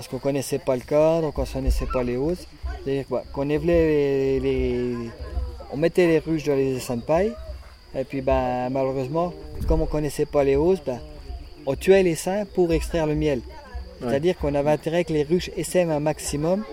[0.00, 2.46] parce qu'on ne connaissait pas le cadre, on ne connaissait pas les hausses.
[2.82, 3.58] C'est-à-dire bah, qu'on les,
[4.40, 4.94] les-
[5.74, 7.32] On mettait les ruches dans les essaims de paille,
[7.94, 9.34] et puis ben, malheureusement,
[9.68, 10.98] comme on ne connaissait pas les hausses, ben,
[11.66, 13.42] on tuait les seins pour extraire le miel.
[14.00, 16.64] C'est-à-dire qu'on avait intérêt que les ruches essaiment un maximum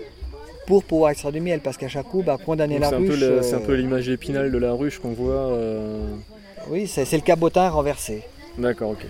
[0.66, 3.18] pour pouvoir extraire du miel, parce qu'à chaque coup, ben, condamner Donc la ruche...
[3.42, 5.34] c'est un euh, peu l'image épinale de la ruche qu'on voit.
[5.52, 6.14] euh,
[6.70, 8.22] Oui, c'est le cabotin renversé
[8.56, 9.04] D'accord, ok.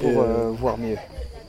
[0.00, 0.98] pour euh, voir mieux.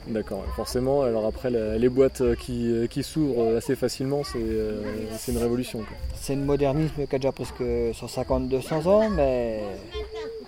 [0.08, 1.02] D'accord, forcément.
[1.02, 4.80] Alors après, la- les boîtes euh, qui, euh, qui s'ouvrent assez facilement, c'est euh,
[5.18, 5.80] c'est une révolution.
[6.14, 7.60] C'est un modernisme qui a déjà presque
[7.92, 9.60] 150-200 ans, mais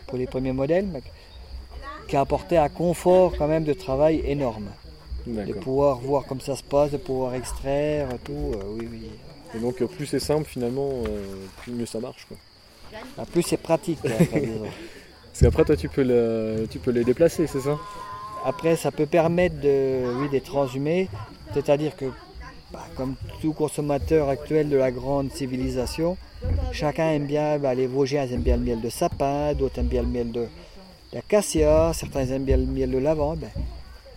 [0.07, 1.03] pour les premiers modèles, mais
[2.07, 4.69] qui a apporté un confort quand même de travail énorme.
[5.27, 9.03] De pouvoir voir comme ça se passe, de pouvoir extraire, tout, euh, oui, oui.
[9.55, 12.27] Et donc, euh, plus c'est simple, finalement, euh, plus mieux ça marche.
[12.29, 12.37] Quoi.
[13.19, 13.99] En plus, c'est pratique.
[14.07, 14.41] hein, après.
[15.33, 17.77] Parce qu'après, toi, tu peux, le- tu peux les déplacer, c'est ça?
[18.45, 20.69] Après, ça peut permettre de, oui, d'être
[21.55, 22.07] c'est-à-dire que,
[22.73, 26.17] bah, comme tout consommateur actuel de la grande civilisation,
[26.73, 30.03] chacun aime bien, bah, les Vosgiens aiment bien le miel de sapin, d'autres aiment bien
[30.03, 30.47] le miel de
[31.13, 33.41] d'acacia, certains aiment bien le miel de lavande.
[33.41, 33.51] Ben,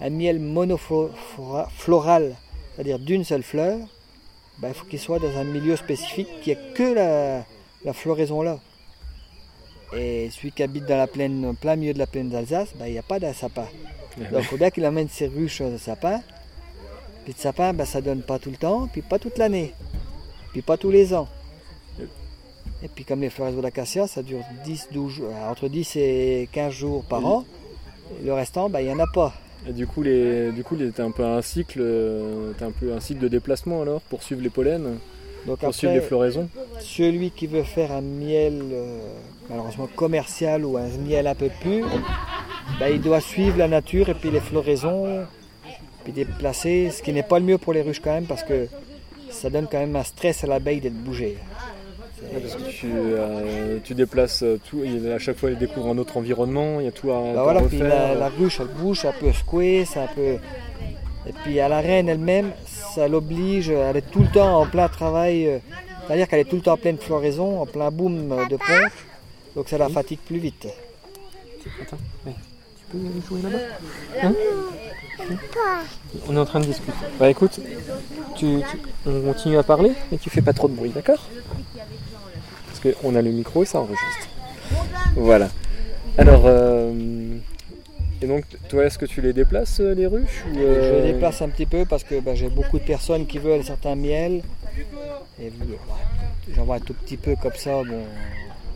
[0.02, 2.36] un miel monofloral,
[2.76, 3.78] c'est-à-dire d'une seule fleur,
[4.60, 6.94] ben, il faut qu'il soit dans un milieu spécifique qui ait que
[7.86, 8.60] la floraison là.
[9.96, 12.94] Et celui qui habite dans la plaine, plein milieu de la plaine d'Alsace, ben, il
[12.94, 13.66] n'y a pas de sapin.
[14.18, 16.22] Donc il faut bien qu'il amène ses ruches de sapin.
[17.26, 19.74] Puis de sapin, ben, ça donne pas tout le temps, puis pas toute l'année,
[20.54, 21.28] puis pas tous les ans.
[22.84, 26.74] Et puis comme les floraisons d'acacia, ça dure 10, 12, jours- entre 10 et 15
[26.74, 27.26] jours par Oui.
[27.26, 27.46] an.
[28.24, 29.34] Le restant, ben, il n'y en a pas.
[29.68, 32.94] Et du coup, les, du coup, les- t'as un peu un cycle, euh, un peu
[32.94, 34.98] un cycle de déplacement alors pour suivre les pollens,
[35.48, 36.48] Donc pour suivre les floraisons.
[36.80, 39.00] celui qui veut faire un miel euh,
[39.50, 41.88] malheureusement commercial ou un miel un peu pur,
[42.80, 45.26] ben, il doit suivre la nature et puis les floraisons,
[46.04, 48.68] puis déplacer, ce qui n'est pas le mieux pour les ruches quand même parce que
[49.30, 51.38] ça donne quand même un stress à l'abeille d'être bougée.
[52.22, 55.88] Ouais, parce que tu, euh, tu déplaces euh, tout, et à chaque fois, il découvre
[55.88, 58.10] un autre environnement, il y a tout à, Bah tout à voilà, puis refaire.
[58.14, 60.38] la, la ruche elle bouge, un peu secouée, c'est un peu.
[61.28, 62.52] Et puis à la reine elle-même,
[62.96, 65.58] ça l'oblige, elle est tout le temps en plein travail, euh,
[66.06, 69.06] c'est-à-dire qu'elle est tout le temps en pleine floraison, en plein boom euh, de ponche,
[69.56, 70.68] donc ça la fatigue plus vite.
[71.82, 72.34] Attends, ouais.
[72.92, 73.58] tu peux jouer là-bas
[74.24, 74.34] Hein
[76.28, 76.92] On est en train de discuter.
[77.20, 77.60] Bah écoute,
[78.36, 81.28] tu, tu- on continue à parler, mais tu fais pas trop de bruit, d'accord?
[82.68, 84.28] Parce qu'on a le micro et ça enregistre.
[85.16, 85.50] Voilà.
[86.18, 87.38] Alors, euh,
[88.22, 91.14] et donc, toi, est-ce que tu les déplaces, euh, les ruches ou, Je euh, les
[91.14, 94.42] déplace un petit peu parce que bah, j'ai beaucoup de personnes qui veulent certains miels.
[95.40, 95.78] Et vu- ouais,
[96.56, 97.98] j'en vois un tout petit peu comme ça, bon,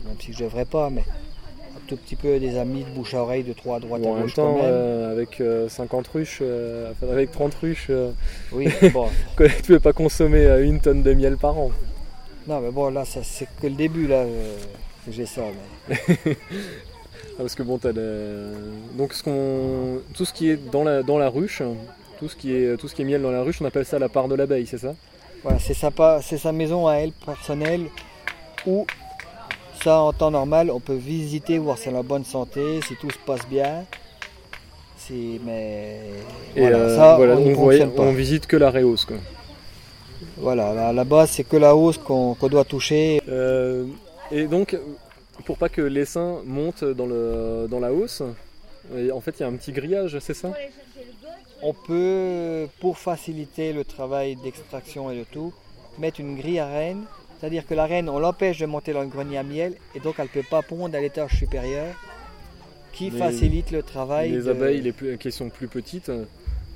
[0.04, 3.22] même si je devrais pas, mais un tout petit peu des amis de bouche à
[3.22, 4.64] oreille, de trois à droite à en même gauche quand temps, même.
[4.66, 8.10] euh, avec euh, 50 ruches, euh, enfin, avec 30 ruches, euh,
[8.52, 9.08] Oui, bon.
[9.36, 11.70] tu ne peux pas consommer euh, une tonne de miel par an.
[12.48, 14.56] Non, mais bon, là, c'est que le début, là, euh,
[15.04, 15.42] que j'ai ça.
[15.88, 16.36] mais-
[17.38, 18.52] Parce que bon, t'as le-
[18.96, 21.62] donc ce qu'on, tout ce qui est dans la, dans la ruche,
[22.18, 23.98] tout ce qui est, tout ce qui est miel dans la ruche, on appelle ça
[23.98, 24.94] la part de l'abeille, c'est ça?
[25.42, 27.82] Voilà, c'est sympa, c'est sa maison à elle personnelle
[28.66, 28.86] où
[29.84, 32.96] ça en temps normal on peut visiter, voir si elle est en bonne santé, si
[32.96, 33.84] tout se passe bien.
[34.98, 36.00] Si, mais
[36.56, 38.02] Et voilà, euh, ça voilà, on, on, pas.
[38.02, 39.04] on visite que la réhausse.
[39.04, 39.18] Quoi.
[40.38, 43.20] Voilà, là, là-bas c'est que la hausse qu'on qu'on doit toucher.
[43.28, 43.84] Euh,
[44.32, 44.76] et donc,
[45.44, 48.22] pour pas que l'essaim monte dans, le, dans la hausse,
[48.96, 50.52] et en fait il y a un petit grillage, c'est ça?
[51.62, 55.52] On peut, pour faciliter le travail d'extraction et de tout,
[55.98, 57.04] mettre une grille à reine.
[57.38, 60.14] C'est-à-dire que la reine, on l'empêche de monter dans le grenier à miel et donc
[60.18, 61.94] elle ne peut pas pondre à l'étage supérieur,
[62.92, 64.30] qui Les- facilite le travail.
[64.30, 66.10] Les de- abeilles les plus, qui sont plus petites,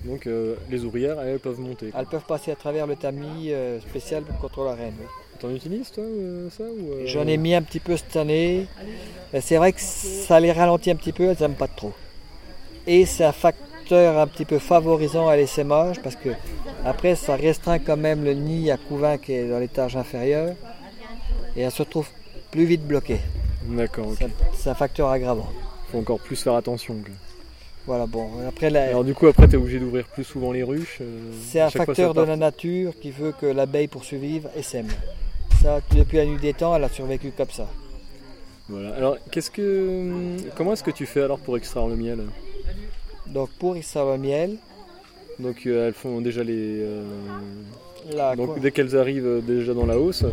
[0.04, 1.90] donc euh, les ouvrières, elles peuvent monter.
[1.96, 4.94] Elles peuvent passer à travers le tamis euh, spécial contre la reine.
[5.00, 5.06] oui.
[5.40, 8.66] T'en utilises toi euh, ça ou, euh, J'en ai mis un petit peu cette année.
[9.40, 11.92] C'est vrai que ça les ralentit un petit peu, elles n'aiment pas trop.
[12.86, 16.30] Et c'est un facteur un petit peu favorisant à l'essaimage parce que
[16.84, 20.54] après ça restreint quand même le nid à couvain qui est dans l'étage inférieur
[21.56, 22.08] et elle se retrouve
[22.50, 23.20] plus vite bloquée.
[23.64, 24.24] D'accord, ok.
[24.54, 25.48] C'est- un facteur aggravant.
[25.90, 26.96] Faut encore plus faire attention.
[27.86, 30.98] Voilà, bon, après la- Alors du coup après t'es obligé d'ouvrir plus souvent les ruches.
[31.00, 34.88] euh, c'est un facteur de la nature qui veut que l'abeille pour survivre essaime.
[35.62, 37.66] Ça, depuis la nuit des temps, elle a survécu comme ça.
[38.68, 38.94] Voilà.
[38.94, 42.20] Alors qu'est-ce que, comment est-ce que tu fais alors pour extraire le miel?
[43.26, 44.56] Donc pour extraire le miel,
[45.38, 46.80] Donc euh, elles font déjà les.
[46.80, 47.04] euh,
[48.36, 50.24] donc quoi- dès qu'elles arrivent déjà dans la hausse,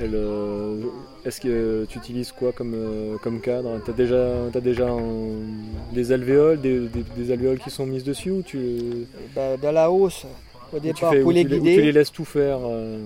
[0.00, 0.80] euh,
[1.24, 2.74] est-ce que tu utilises quoi comme,
[3.22, 3.80] comme cadre?
[3.84, 8.30] T'as déjà, t'as déjà un- des alvéoles, des, des- des alvéoles qui sont mises dessus
[8.30, 10.26] ou tu, bah, dans la hausse,
[10.72, 13.04] au départ, fais- pour ou les guider, tu les laisses tout faire euh,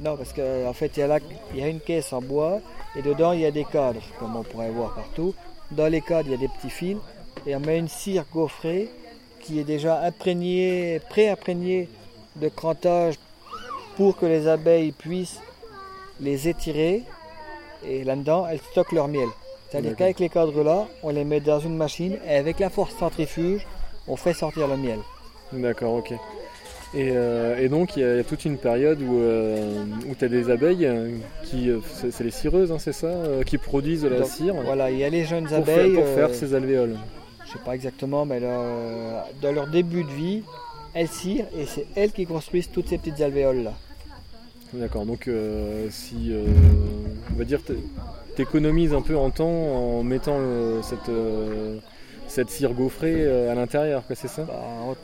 [0.00, 1.18] Non, parce qu'en en fait, il y, a
[1.54, 2.60] il y a une caisse en bois
[2.96, 5.34] et dedans, il y a des cadres, comme on pourrait voir partout.
[5.70, 6.98] Dans les cadres, il y a des petits fils
[7.46, 8.88] et on met une cire gaufrée
[9.40, 11.88] qui est déjà imprégnée, pré-imprégnée
[12.36, 13.14] de crantage
[13.96, 15.40] pour que les abeilles puissent
[16.20, 17.02] les étirer
[17.84, 19.28] et là-dedans, elles stockent leur miel.
[19.70, 22.94] C'est-à-dire qu'avec les cadres là, on les met dans une machine et avec la force
[22.96, 23.66] centrifuge,
[24.06, 24.98] on fait sortir le miel.
[25.52, 26.12] D'accord, ok.
[26.94, 29.82] Et, euh, et donc il y, a- il y a toute une période où, euh,
[30.10, 31.08] où tu as des abeilles euh,
[31.44, 31.70] qui.
[32.10, 33.10] c'est les cireuses, hein, c'est ça
[33.46, 35.94] Qui produisent de la Donc, cire Voilà, il y a les jeunes pour, faire, abeilles.
[35.94, 36.96] pour faire ces alvéoles.
[37.46, 40.42] Je sais pas exactement, mais dans leur début de vie,
[40.94, 43.72] elles cirent et c'est elles qui construisent toutes ces petites alvéoles là.
[44.74, 45.28] D'accord, donc
[45.90, 46.32] si.
[47.34, 47.60] on va dire.
[48.36, 50.38] tu économises un peu en temps en mettant
[50.82, 51.10] cette,
[52.32, 54.54] cette cire gaufrée euh, à l'intérieur, quoi, c'est ça Bah,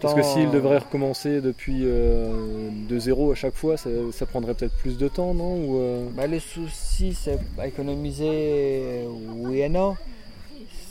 [0.01, 4.55] Parce que s'il devrait recommencer depuis euh, de zéro à chaque fois, ça, ça prendrait
[4.55, 9.69] peut-être plus de temps, non Ou, euh, Bah, le souci, c'est économiser, euh, oui et
[9.69, 9.97] non.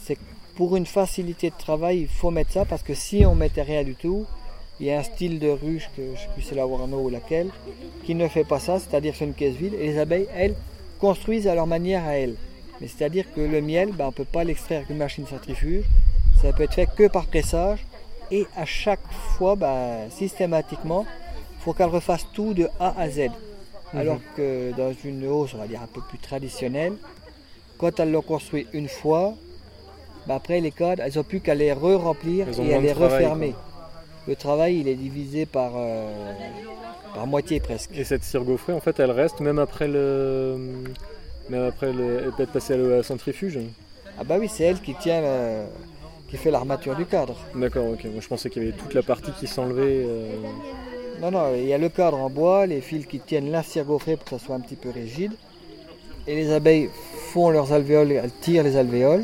[0.03, 0.17] C'est
[0.55, 3.83] pour une facilité de travail, il faut mettre ça parce que si on mettait rien
[3.83, 4.27] du tout,
[4.79, 6.67] il y a un style de ruche, que je ne sais plus si c'est la
[6.67, 7.49] Warno ou laquelle,
[8.05, 9.73] qui ne fait pas ça, c'est-à-dire c'est une caisse vide.
[9.73, 10.55] Et les abeilles, elles,
[10.99, 12.35] construisent à leur manière à elles.
[12.79, 15.85] Mais c'est-à-dire que le miel, bah, on ne peut pas l'extraire avec une machine centrifuge.
[16.41, 17.85] Ça peut être fait que par pressage.
[18.31, 18.99] Et à chaque
[19.37, 21.05] fois, bah, systématiquement,
[21.59, 23.29] il faut qu'elle refasse tout de A à Z.
[23.93, 26.93] Alors que dans une hausse, on va dire un peu plus traditionnelle,
[27.77, 29.33] quand elles l'ont construit une fois,
[30.27, 33.55] bah après les cadres, elles n'ont plus qu'à les re-remplir et à les travail, refermer.
[34.27, 36.33] Le travail, il est divisé par, euh,
[37.15, 37.91] par moitié presque.
[37.95, 40.57] Et cette cire gaufrée, en fait, elle reste même après le.
[41.49, 42.23] Même après le.
[42.25, 43.57] Elle peut être passée à la centrifuge?
[44.19, 45.65] Ah bah oui, c'est elle qui tient, le-
[46.29, 47.35] qui fait l'armature du cadre.
[47.55, 48.03] D'accord, ok.
[48.05, 50.03] Moi je pensais qu'il y avait toute la partie qui s'enlevait.
[50.05, 50.27] euh,
[51.21, 53.85] Non, non, il y a le cadre en bois, les fils qui tiennent la cire
[53.85, 55.31] gaufrée pour que ça soit un petit peu rigide.
[56.27, 56.89] Et les abeilles
[57.31, 59.23] font leurs alvéoles, elles tirent les alvéoles.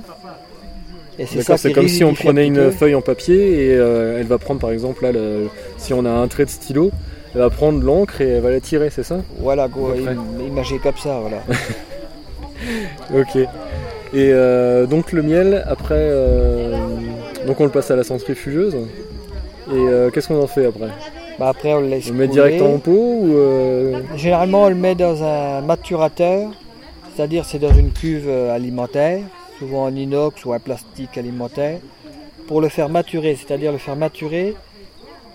[1.20, 3.76] Et c'est ça D'accord, c'est comme si on un prenait une feuille en papier et
[3.76, 6.90] euh, elle va prendre par exemple là, le- si on a un trait de stylo,
[7.36, 9.20] elle va prendre l'encre et elle va la tirer, c'est ça?
[9.38, 10.12] Voilà, gros, À peu près.
[10.14, 11.44] im- imagez comme ça, voilà.
[13.14, 13.38] Ok.
[14.14, 16.78] Et euh, donc le miel, après, euh,
[17.48, 18.76] donc on le passe à la centrifugeuse.
[18.76, 20.90] Et euh, qu'est-ce qu'on en fait après?
[21.40, 23.36] Bah après, on le laisse On le met direct en pot ou
[24.16, 26.52] Généralement, on le met dans un maturateur,
[27.16, 29.22] c'est-à-dire c'est dans une cuve alimentaire,
[29.58, 31.80] souvent en inox ou en plastique alimentaire,
[32.48, 34.54] pour le faire maturer, c'est-à-dire le faire maturer.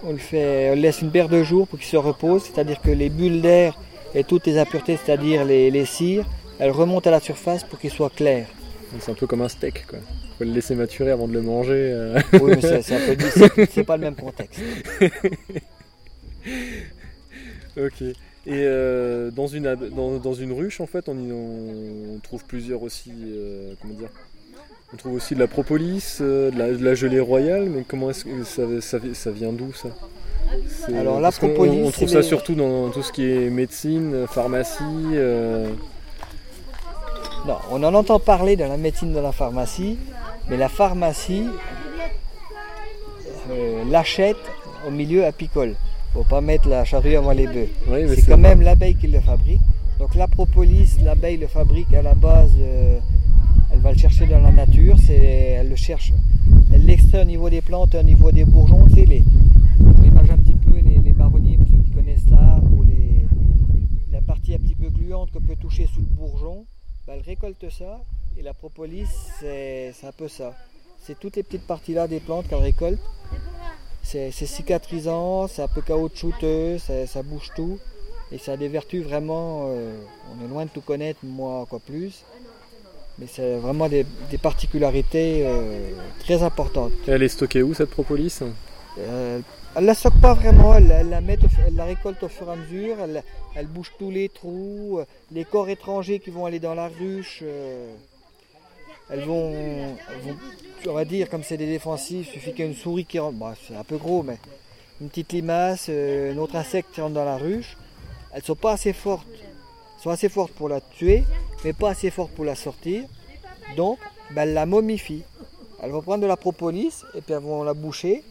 [0.06, 2.80] On le, fait, on le laisse une paire de jours pour qu'il se repose, c'est-à-dire
[2.80, 3.76] que les bulles d'air
[4.14, 6.24] et toutes les impuretés, c'est-à-dire les, les cires,
[6.60, 8.46] elles remontent à la surface pour qu'il soit clair.
[9.00, 9.98] C'est un peu comme un steak quoi.
[10.38, 11.72] Faut le laisser maturer avant de le manger.
[11.92, 12.18] euh.
[12.34, 14.60] Oui, mais c'est un peu c'est- pas le même contexte.
[17.76, 18.02] ok.
[18.02, 18.14] Et
[18.64, 23.12] euh, dans, une, dans, dans une ruche, en fait, on, y- on trouve plusieurs aussi.
[23.26, 24.08] euh, comment dire?
[24.94, 28.08] On trouve aussi de la propolis, euh, de, la, de la gelée royale, mais comment
[28.10, 29.90] est-ce que ça, ça, ça vient d'où ça?
[30.96, 34.82] Alors, la propolis, on, trouve ça les- surtout dans tout ce qui est médecine, pharmacie.
[37.48, 39.96] Non, on en entend parler dans la médecine, dans la pharmacie,
[40.50, 41.46] mais la pharmacie
[43.50, 44.36] euh, l'achète
[44.86, 45.74] au milieu apicole.
[46.12, 47.70] Faut pas mettre la charrue avant les bœufs.
[47.88, 49.62] oui, C'est quand même l'abeille qui le fabrique.
[49.98, 52.98] Donc la propolis, l'abeille le fabrique à la base, euh,
[53.72, 56.12] elle va le chercher dans la nature, c'est, elle le cherche,
[56.74, 59.24] elle l'extrait au niveau des plantes, au niveau des bourgeons, c'est les,
[59.80, 63.24] un petit peu les, les marronniers pour ceux qui connaissent l'art, ou les,
[64.12, 66.66] la partie un petit peu gluante qu'on peut toucher sous le bourgeon,
[67.08, 68.02] bah, elle récolte ça,
[68.38, 69.06] et la propolis,
[69.40, 70.54] c'est, un peu ça.
[71.02, 73.00] C'est toutes les petites parties là des plantes qu'elle récolte.
[74.02, 77.78] C'est, c'est cicatrisant, c'est un peu caoutchouteux, ça, ça bouge tout.
[78.30, 79.98] Et ça a des vertus vraiment, euh,
[80.30, 82.24] on est loin de tout connaître, moi encore plus.
[83.18, 85.90] Mais c'est vraiment des, des particularités euh,
[86.20, 86.92] très importantes.
[87.06, 88.40] Et elle est stockée où cette propolis?
[88.98, 89.40] Euh,
[89.76, 92.48] elle la stocke pas vraiment, elle, elle la met au elle la récolte au fur
[92.48, 93.22] et à mesure, elle,
[93.54, 97.92] elle tous les trous, euh, les corps étrangers qui vont aller dans la ruche, euh,
[99.10, 99.96] elles, vont,
[100.86, 103.76] on va dire, comme c'est des défensifs, il suffit qu'il souris qui rentre, bon, c'est
[103.76, 104.38] un peu gros, mais
[105.00, 107.76] une petite limace, euh, un autre insecte qui rentre dans la ruche,
[108.32, 111.24] elles sont pas assez fortes, elles sont assez fortes pour la tuer,
[111.64, 113.04] mais pas assez fortes pour la sortir,
[113.76, 113.98] donc
[114.30, 115.24] ben, elles la momifient.
[115.80, 118.24] Elles vont prendre de la propolis et puis elles vont la boucher,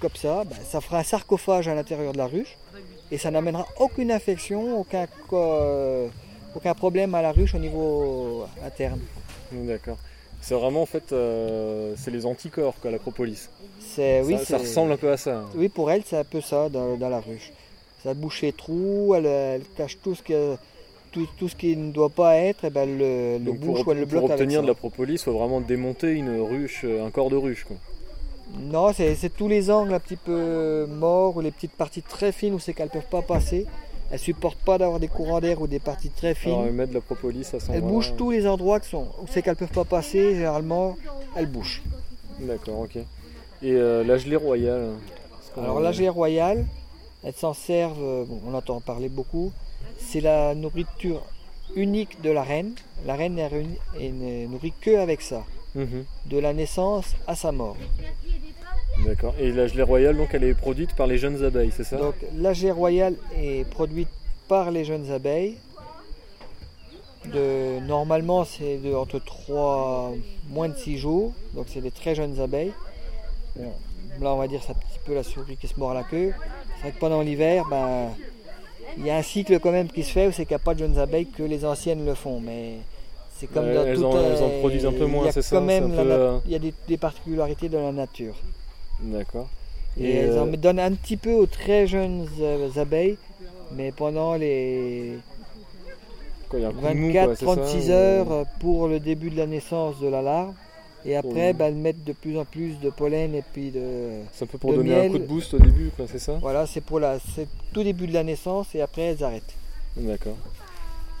[0.00, 2.56] comme ça, ben, ça fera un sarcophage à l'intérieur de la ruche
[3.10, 6.08] et ça n'amènera aucune infection, aucun, euh,
[6.76, 9.00] problème à la ruche au niveau interne.
[9.52, 9.98] D'accord.
[10.40, 13.48] C'est vraiment en fait, euh, c'est les anticorps quoi, la propolis.
[13.78, 15.44] C'est, oui, ça, ressemble un peu à ça.
[15.54, 17.52] Oui, pour elle, c'est un peu ça dans, dans la ruche.
[18.02, 20.56] Ça bouche les trous, elle, elle cache tout ce, que,
[21.12, 23.98] tout, tout ce qui ne doit pas être, et ben le, bouche pour, ou elle
[23.98, 24.62] le pour bloque avec obtenir ça.
[24.62, 27.64] de la propolis, il faut vraiment démonter une ruche, un corps de ruche.
[27.64, 27.76] Quoi.
[28.58, 32.54] Non, c'est tous les angles un petit peu morts ou les petites parties très fines
[32.54, 33.66] où c'est qu'elles ne peuvent pas passer.
[34.12, 36.52] elles supportent pas d'avoir des courants d'air ou des parties très fines.
[36.52, 39.26] Alors, mettre de la propolis à ce elles bouchent tous les endroits qui sont, où
[39.30, 40.34] c'est qu'elles peuvent pas passer.
[40.34, 40.96] Généralement,
[41.36, 41.82] elles bouchent.
[42.40, 42.96] D'accord, ok.
[42.96, 43.04] Et
[43.72, 44.94] euh, la gelée royale
[45.54, 46.66] qu'on- Alors la gelée royale,
[47.22, 49.52] elles s'en servent, euh, bon, on entend parler beaucoup,
[49.98, 51.22] c'est la nourriture
[51.76, 52.74] unique de la reine.
[53.06, 55.44] La reine n'est nourrie que avec ça,
[55.74, 57.76] Mhm, de la naissance à sa mort.
[59.06, 59.34] D'accord.
[59.38, 61.96] Et la gelée royale, donc, elle est produite par les jeunes abeilles, c'est ça?
[61.96, 64.08] Donc la gelée royale est produite
[64.48, 65.56] par les jeunes abeilles.
[67.32, 70.14] De, normalement c'est de entre 3,
[70.48, 72.72] moins de 6 jours, donc c'est des très jeunes abeilles.
[73.56, 73.72] Bon,
[74.22, 76.32] là on va dire c'est un petit peu la souris qui se mord la queue.
[76.76, 78.08] C'est vrai que pendant l'hiver, ben,
[78.96, 80.64] il y a un cycle quand même qui se fait où c'est qu'il n'y a
[80.64, 82.40] pas de jeunes abeilles que les anciennes le font.
[82.40, 82.76] Mais
[83.40, 85.56] c'est comme Ouais, dans elles en- elles en un- produisent un peu moins, c'est ça,
[85.56, 88.34] quand même peu, euh, Il y a des, des particularités de la nature.
[89.00, 89.48] D'accord.
[89.98, 93.16] Et, elles euh, en donnent un petit peu aux très jeunes euh, abeilles,
[93.72, 95.18] mais pendant les
[96.50, 98.44] quoi, il y a un coup de mou, quoi, c'est ça, 24-36 ou- heures euh,
[98.60, 100.52] pour le début de la naissance de la larve.
[101.06, 104.20] Et après, bah, elles mettent de plus en plus de pollen et puis de.
[104.34, 106.34] C'est un peu pour donner un coup de boost au début, c'est ça?
[106.42, 107.16] Voilà, c'est pour la,
[107.72, 109.54] tout début de la naissance et après elles arrêtent.
[109.96, 110.36] D'accord.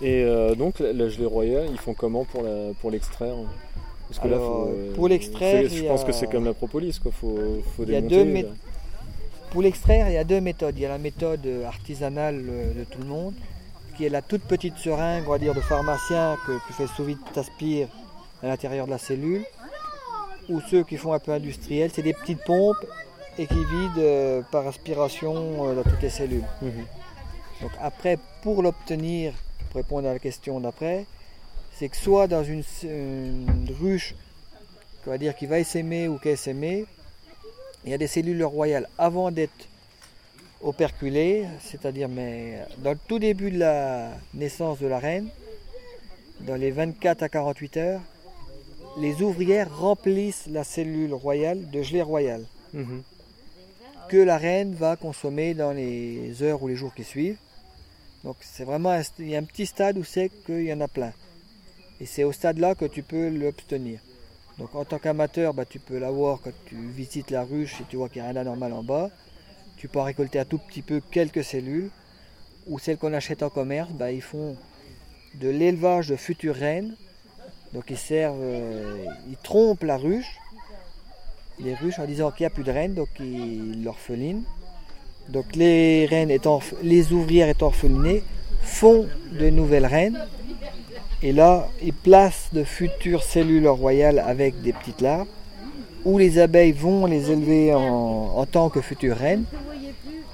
[0.02, 3.34] Et euh, donc la, gelée royale, ils font comment pour la pour l'extraire
[4.08, 6.54] Parce que Alors, là, faut, euh, pour l'extraire, je pense a- que c'est comme la
[6.54, 7.12] propolis, quoi.
[7.12, 8.30] Faut, faut Il y a deux là.
[8.42, 8.46] mét-
[9.50, 10.74] Pour l'extraire, il y a deux méthodes.
[10.78, 13.34] Il y a la méthode euh, artisanale euh, de tout le monde,
[13.96, 17.04] qui est la toute petite seringue, on va dire, de pharmacien que tu fais sous
[17.04, 17.88] vide, t'aspires
[18.42, 19.44] à l'intérieur de la cellule.
[20.48, 22.84] Ou ceux qui font un peu industriel, c'est des petites pompes
[23.38, 26.44] et qui vident euh, par aspiration euh, dans toutes les cellules.
[26.62, 26.72] Mhm.
[27.62, 29.32] Donc après, pour l'obtenir,
[29.70, 31.06] pour répondre à la question d'après,
[31.76, 34.14] c'est que soit dans une, une ruche,
[35.06, 36.84] on va dire qui va essaimer ou qui est essaimée,
[37.84, 39.66] il y a des cellules royales avant d'être
[40.62, 45.28] operculées, c'est-à-dire mais dans le tout début de la naissance de la reine,
[46.40, 48.00] dans les 24 à 48 heures,
[48.98, 53.02] les ouvrières remplissent la cellule royale de gelée royale Mhm.
[54.08, 57.38] que la reine va consommer dans les heures ou les jours qui suivent.
[58.24, 60.80] Donc c'est vraiment un, il y a un petit stade où c'est qu'il y en
[60.80, 61.12] a plein.
[62.00, 64.00] Et c'est au stade-là que tu peux l'obtenir.
[64.58, 67.96] Donc en tant qu'amateur, bah, tu peux l'avoir quand tu visites la ruche et tu
[67.96, 69.10] vois qu'il n'y a rien d'anormal en bas.
[69.76, 71.90] Tu peux en récolter un tout petit peu quelques cellules.
[72.66, 74.56] Ou celles qu'on achète en commerce, bah, ils font
[75.34, 76.94] de l'élevage de futures reines.
[77.72, 80.40] Donc ils servent, euh, ils trompent la ruche
[81.62, 84.44] les ruches en disant qu'il n'y a plus de reines, donc ils l'orphelinent.
[85.28, 88.22] Donc les reines étant, les ouvrières étant orphelinées
[88.62, 89.06] font
[89.38, 90.18] de nouvelles reines.
[91.22, 95.26] Et là, ils placent de futures cellules royales avec des petites larves,
[96.04, 97.80] où les abeilles vont les élever en,
[98.36, 99.44] en tant que futures reines.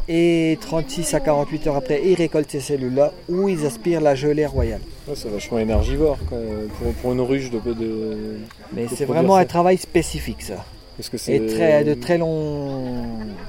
[0.09, 4.47] Et 36 à 48 heures après, ils récoltent ces cellules-là, où ils aspirent la gelée
[4.47, 4.81] royale.
[5.09, 6.39] Ouais, c'est vachement énergivore quoi,
[6.79, 8.39] pour, pour une ruche de, de
[8.73, 9.41] Mais c'est vraiment ça.
[9.41, 10.65] un travail spécifique, ça.
[10.97, 12.93] Parce que c'est Et très, de très long.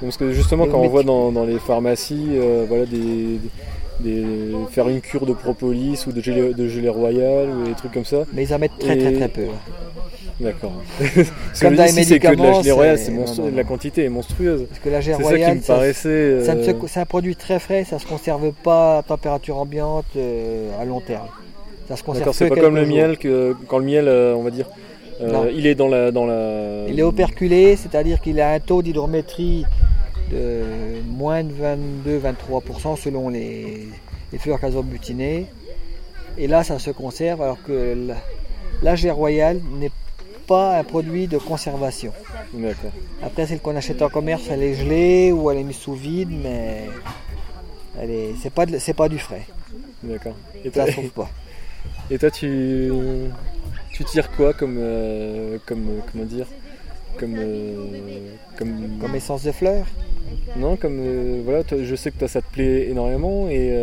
[0.02, 3.40] Parce que justement, quand on voit dans, dans les pharmacies, euh, voilà, des,
[4.00, 4.26] des-
[4.72, 8.06] faire une cure de propolis ou de gelée, de gelée royale ou des trucs comme
[8.06, 8.18] ça.
[8.34, 9.46] Mais ils en mettent très très Et- très peu.
[10.40, 10.74] D'accord.
[11.60, 13.26] Comme dans les si c'est que de la médicaments, gelée royale, c'est- non.
[13.56, 14.66] la quantité est monstrueuse.
[14.70, 17.36] Parce que la C'est gelée ça royale, me ça, ne se- euh, c'est un produit
[17.36, 21.26] très frais, ça ne se conserve pas à température ambiante euh, à long terme.
[21.88, 24.44] Ça se conserve D'accord, c'est pas comme le miel que quand le miel, euh, on
[24.44, 24.68] va dire,
[25.22, 26.86] euh, il est dans la dans la.
[26.88, 29.66] Il est operculé, c'est-à-dire qu'il a un taux d'hydrométrie
[30.32, 30.64] de
[31.08, 33.88] moins de 22-23% selon les,
[34.32, 34.76] les fleurs qu'elles
[36.38, 38.10] Et là, ça se conserve alors que
[38.96, 39.92] gelée royale n'est
[40.46, 42.12] pas un produit de conservation.
[42.54, 42.92] D'accord.
[43.24, 46.30] Après, celle qu'on achète en commerce, elle est gelée ou elle est mise sous vide,
[46.32, 46.84] mais
[48.00, 49.46] elle est, c'est pas, de- c'est pas du frais.
[50.04, 50.36] D'accord.
[50.64, 51.30] Et Ça se trouve pas.
[52.12, 52.92] et toi, tu
[53.98, 56.46] tu tires quoi comme euh, comme euh, comment dire
[57.18, 59.88] comme euh, comme Comme essence de fleurs.
[60.56, 63.74] non comme euh, voilà toi, je sais que toi ça te plaît énormément et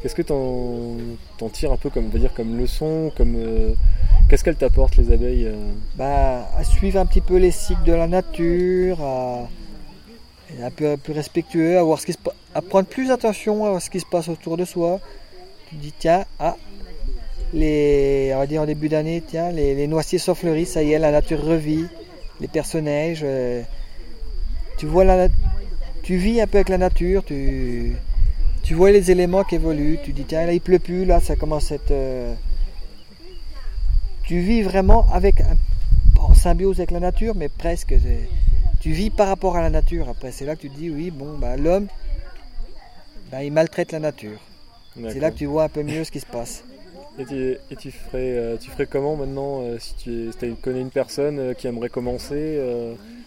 [0.00, 0.96] qu'est-ce que t'en
[1.36, 3.36] t'en tires un peu comme on va dire comme leçon comme
[4.30, 5.52] qu'est-ce qu'elles t'apportent les abeilles
[5.96, 9.48] Bah, à suivre un petit peu les cycles de la nature, à
[10.50, 12.18] être un peu plus respectueux, à, voir ce qui se
[12.54, 14.98] à prendre plus attention à ce qui se passe autour de soi.
[15.68, 16.56] Tu te dis, tiens, ah,
[17.54, 20.92] les, on va dire en début d'année, tiens, les, les noisiers sont fleuris, ça y
[20.92, 21.86] est, la nature revit,
[22.40, 23.20] les personnages.
[23.22, 23.62] euh,
[24.78, 25.28] tu vois la,
[26.02, 27.92] tu vis un peu avec la nature, tu,
[28.62, 31.36] tu vois les éléments qui évoluent, tu dis, tiens, là il pleut plus, là ça
[31.36, 31.90] commence à être.
[31.92, 32.34] euh,
[34.24, 35.56] tu vis vraiment avec un-
[36.20, 37.90] en symbiose avec la nature, mais presque.
[38.02, 38.28] c'est-
[38.80, 40.08] Tu vis par rapport à la nature.
[40.08, 41.86] Après, c'est là que tu te dis, oui, bon, bah, l'homme,
[43.32, 44.38] ben, ils maltraitent la nature.
[45.12, 46.62] C'est là que tu vois un peu mieux ce qui se passe.
[47.18, 50.80] Et, tu, et tu ferais, euh, tu ferais comment maintenant euh, si tu si connais
[50.82, 52.60] une personne euh, qui aimerait commencer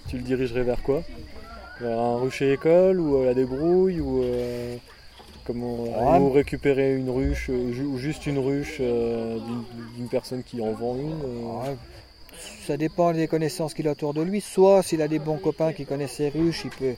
[0.08, 1.04] Tu le dirigerais vers quoi?
[1.82, 4.76] Vers un rucher école ou à la débrouille ou euh,
[5.46, 6.20] comment Ouais.
[6.20, 9.38] ou récupérer une ruche ou juste une ruche euh,
[9.98, 11.76] d'une- personne qui en vend une euh, Ouais,
[12.66, 14.42] Ça dépend des connaissances qu'il a autour de lui.
[14.42, 16.96] Soit s'il a des bons copains qui connaissent ses ruches, il peut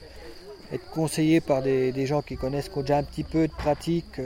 [0.72, 3.52] être conseillé par des, des gens qui connaissent, qui ont déjà un petit peu de
[3.52, 4.20] pratique.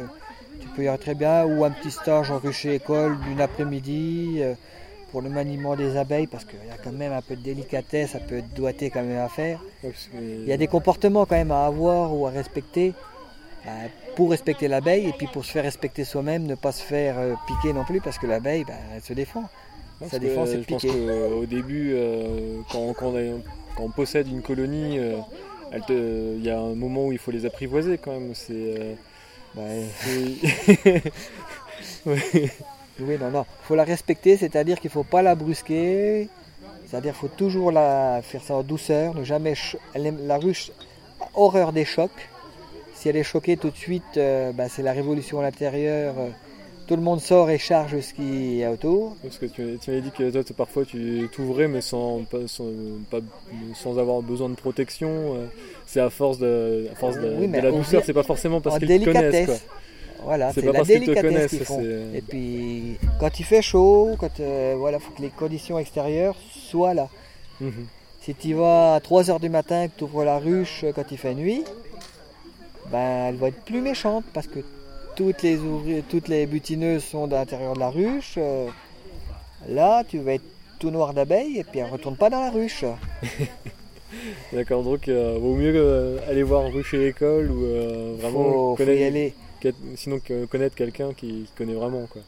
[0.77, 1.45] Peux y aller très bien.
[1.47, 4.55] Ou un petit stage en rucher école d'une après-midi euh,
[5.11, 8.15] pour le maniement des abeilles, parce qu'il y a quand même un peu de délicatesse,
[8.15, 9.61] un peu de doigté quand même à faire.
[10.15, 12.93] Il y a des comportements quand même à avoir ou à respecter
[13.65, 13.73] bah,
[14.17, 17.35] pour respecter l'abeille et puis pour se faire respecter soi-même, ne pas se faire euh,
[17.49, 19.45] piquer non plus parce que l'abeille, bah, elle se défend.
[19.99, 21.07] Parce Sa défense, c'est de Je pense piquer.
[21.31, 23.41] qu'au début, euh, quand, quand on a-
[23.77, 24.99] quand on possède une colonie,
[25.89, 28.35] il y a un moment où il faut les apprivoiser quand même.
[28.35, 28.97] C'est,
[29.59, 31.03] euh, Bah, c'est-
[32.07, 32.51] Ouais.
[32.99, 33.45] Oui, non, non.
[33.63, 36.29] Il faut la respecter, c'est-à-dire qu'il ne faut pas la brusquer.
[36.87, 39.53] C'est-à-dire qu'il faut toujours la faire ça en douceur, ne jamais.
[39.95, 40.71] la ruche
[41.21, 42.29] a horreur des chocs.
[42.95, 46.15] Si elle est choquée tout de suite, euh, bah, c'est la révolution à l'intérieur.
[46.19, 46.29] euh,
[46.87, 49.17] tout le monde sort et charge ce qui est autour.
[49.23, 52.65] Parce que tu, tu m'avais dit que toi, parfois tu t'ouvrais, mais sans, pas, sans,
[53.11, 53.19] pas-
[53.75, 55.09] sans avoir besoin de protection.
[55.11, 55.47] euh,
[55.87, 58.79] C'est à force de, à force de, Oui, de la douceur, c'est pas forcément parce
[58.79, 59.47] qu'ils te connaissent.
[59.47, 59.55] Quoi.
[60.25, 61.51] Voilà, C'est la parce qu'ils te délicatesse connaissent.
[61.51, 61.81] qu'ils font.
[61.83, 66.37] c'est- Et puis, quand il fait chaud, quand euh, voilà, faut que les conditions extérieures
[66.51, 67.09] soient là.
[67.61, 67.87] Mhm.
[68.23, 71.19] Si tu vas à 3h du matin, que tu ouvres la ruche euh, quand il
[71.19, 71.63] fait nuit,
[72.91, 74.61] ben, elle va être plus méchante parce que
[75.17, 78.35] toutes les, ouvri- toutes les butineuses sont à l'intérieur de la ruche.
[78.39, 78.69] euh,
[79.69, 80.45] là, tu vas être
[80.79, 82.85] tout noir d'abeilles et puis elle ne retourne pas dans la ruche.
[84.53, 88.77] D'accord, donc euh, vaut mieux euh, aller voir rucher l'école ou euh, vraiment faut, faut
[88.77, 89.35] connaître, y aller.
[89.97, 90.19] sinon
[90.51, 92.07] connaître quelqu'un qui, qui connaît vraiment.
[92.11, 92.23] Quoi.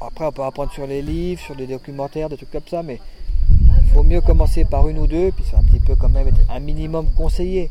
[0.00, 2.98] Après, on peut apprendre sur les livres, sur des documentaires, des trucs comme ça, mais
[3.82, 6.28] il faut mieux commencer par une ou deux, puis c'est un petit peu quand même
[6.28, 7.70] être un minimum conseillé.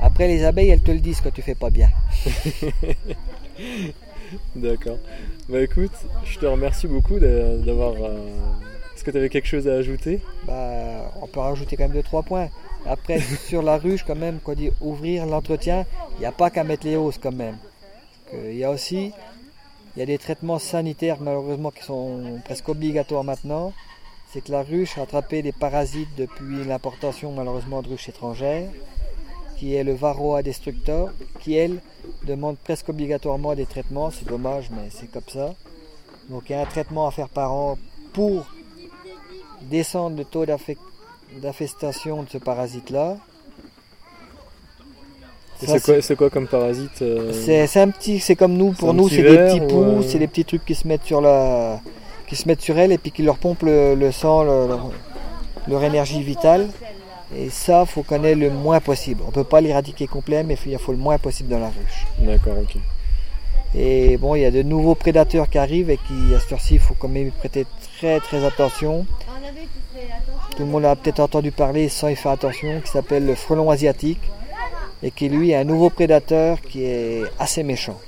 [0.00, 1.88] Après, les abeilles, elles te le disent quand tu fais pas bien.
[4.56, 4.98] D'accord.
[5.48, 5.92] Bah écoute,
[6.24, 7.92] je te remercie beaucoup d'a- d'avoir.
[7.94, 8.26] euh,
[8.94, 10.20] Est-ce que tu avais quelque chose à ajouter?
[10.46, 12.48] Bah, on peut rajouter quand même deux trois points.
[12.86, 15.84] Après, sur la ruche, quand même, quand on dit ouvrir l'entretien,
[16.16, 17.56] il n'y a pas qu'à mettre les hausses quand même.
[18.32, 19.12] Il y a aussi
[19.96, 23.72] il y a des traitements sanitaires malheureusement qui sont presque obligatoires maintenant.
[24.32, 28.68] C'est que la ruche a attrapé des parasites depuis l'importation malheureusement de ruches étrangères,
[29.64, 31.08] qui est le varroa destructor,
[31.40, 31.78] qui elle
[32.26, 34.10] demande presque obligatoirement des traitements.
[34.10, 35.54] C'est dommage, mais c'est comme ça.
[36.28, 37.78] Donc il y a un traitement à faire par an
[38.12, 38.44] pour
[39.62, 40.44] descendre le taux
[41.40, 43.16] d'infestation de ce parasite-là.
[45.60, 49.22] C'est quoi, quoi comme parasite euh, C'est un petit, c'est comme nous, pour nous c'est
[49.22, 51.80] des petits ou, poux, euh, c'est des petits trucs qui se mettent sur la,
[52.28, 54.90] qui se mettent sur elle et puis qui leur pompent le, le sang, le- leur,
[55.68, 56.68] leur énergie vitale.
[57.36, 59.22] Et ça, faut qu'on ait le moins possible.
[59.26, 62.06] On peut pas l'éradiquer complet, mais il faut le moins possible dans la ruche.
[62.18, 62.76] D'accord, ok.
[63.76, 66.74] Et bon, il y a de nouveaux prédateurs qui arrivent et qui, à cette heure-ci,
[66.74, 67.66] il faut quand même prêter
[67.98, 69.04] très très attention.
[70.56, 73.70] Tout le monde a peut-être entendu parler sans y faire attention, qui s'appelle le frelon
[73.70, 74.20] asiatique
[75.02, 77.98] et qui lui est un nouveau prédateur qui est assez méchant.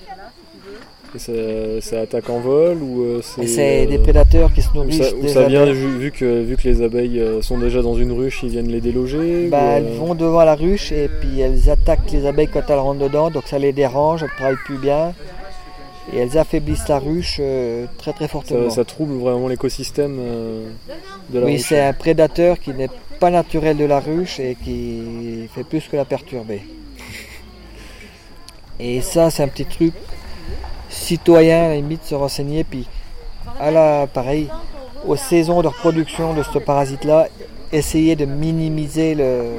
[1.17, 1.33] Et ça,
[1.81, 3.47] ça attaque en vol ou euh, c'est.
[3.47, 6.11] C'est euh, des prédateurs qui se Ou nourrissent ça, ou des ça vient vu, vu
[6.13, 9.49] que, vu que les abeilles euh, sont déjà dans une ruche, ils viennent les déloger
[9.49, 12.79] Bah, ou, elles vont devant la ruche et puis elles attaquent les abeilles quand elles
[12.79, 15.15] rentrent dedans, donc ça les dérange, elles ne travaillent plus bien.
[16.13, 18.69] Et elles affaiblissent la ruche euh, très très fortement.
[18.69, 20.69] ça, ça trouble vraiment l'écosystème euh,
[21.31, 21.63] de la oui, ruche.
[21.63, 25.97] c'est un prédateur qui n'est pas naturel de la ruche et qui fait plus que
[25.97, 26.61] la perturber.
[28.79, 29.95] Et ça, c'est un petit truc
[30.97, 32.65] citoyen, à la limite, se renseigner.
[32.65, 32.87] Puis,
[33.61, 34.49] à la, pareil,
[35.07, 37.29] aux saisons de reproduction de ce parasite-là,
[37.73, 39.53] essayer de minimiser le,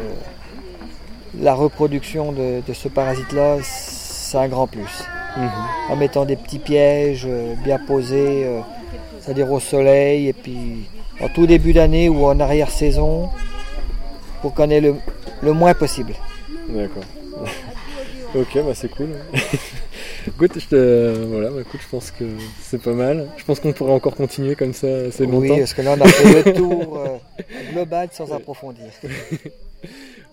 [1.40, 5.06] la reproduction de, de ce parasite-là, c'est un grand plus.
[5.38, 5.50] Mhm.
[5.90, 8.62] En mettant des petits pièges euh, bien posés, euh,
[9.22, 10.88] c'est-à-dire au soleil, et puis
[11.22, 13.30] en tout début d'année ou en arrière-saison,
[14.42, 14.96] pour qu'on ait le,
[15.42, 16.14] le moins possible.
[16.70, 17.04] D'accord.
[18.36, 19.10] ok, bah c'est cool.
[20.28, 21.26] écoute, je te...
[21.26, 22.26] voilà, bah, écoute, je pense que
[22.62, 23.30] c'est pas mal.
[23.38, 25.58] Je pense qu'on pourrait encore continuer comme ça assez Oui, longtemps.
[25.60, 27.18] parce que là on a fait le tour euh,
[27.72, 28.86] global sans approfondir.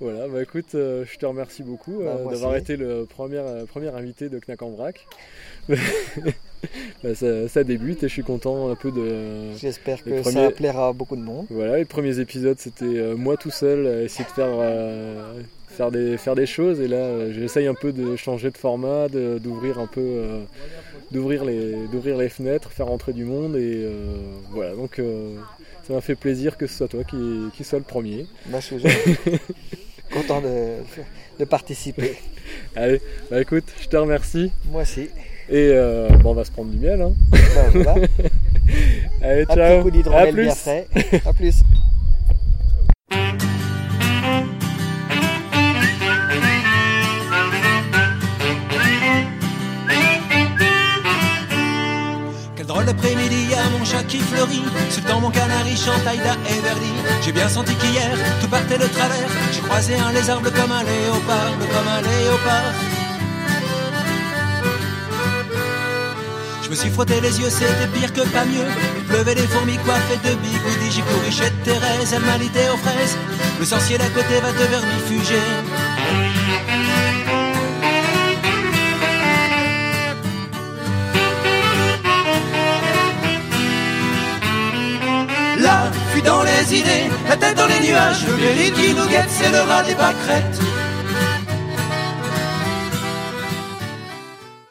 [0.01, 3.89] Voilà, bah écoute, euh, je te remercie beaucoup Bah, euh, d'avoir été le premier, premier
[3.89, 5.07] invité de Knack en Vrac.
[7.03, 9.55] Bah, ça, ça débute et je suis content un peu de.
[9.59, 11.45] J'espère que ça plaira à beaucoup de monde.
[11.51, 14.49] Voilà, les premiers épisodes c'était moi tout seul à essayer de faire,
[15.75, 16.81] faire des, faire des choses.
[16.81, 20.41] Et là, euh, j'essaye un peu de changer de format, d'ouvrir un peu, euh,
[21.11, 23.57] d'ouvrir les, d'ouvrir les fenêtres, faire entrer du monde.
[23.57, 23.93] Et euh,
[24.51, 25.35] voilà, donc euh,
[25.87, 27.17] ça m'a fait plaisir que ce soit toi qui,
[27.57, 28.27] qui soit le premier.
[28.47, 28.83] Bah, je suis
[30.13, 30.77] content de,
[31.39, 32.15] de participer.
[32.77, 33.01] Allez,
[33.31, 34.51] bah écoute, je te remercie.
[34.71, 35.09] Moi aussi.
[35.49, 37.01] Et euh, bon, on va se prendre du miel.
[37.03, 37.13] Hein.
[37.31, 37.39] Bah,
[37.73, 37.95] voilà.
[39.23, 39.83] Allez, Un petit ciao.
[39.83, 40.87] coup à d'hydromel bien frais.
[41.27, 41.61] A plus.
[54.47, 56.93] Le temps, mon canari chante Aïda et Verdi.
[57.25, 59.29] J'ai bien senti qu'hier, tout partait de travers.
[59.53, 62.73] J'ai croisé un lézard bleu comme un léopard, bleu comme un léopard.
[66.63, 68.69] Je me suis frotté les yeux, c'était pire que pas mieux.
[68.97, 70.91] Il pleuvait des fourmis coiffées de bigoudis.
[70.91, 73.17] J'ai couru chez Thérèse, elle m'a aux fraises.
[73.61, 75.43] Le sorcier d'à côté va te vermifuger.
[86.25, 89.83] Dans les idées, la tête dans les nuages, le qui nous guette, c'est le rat
[89.83, 90.94] des pâquerettes.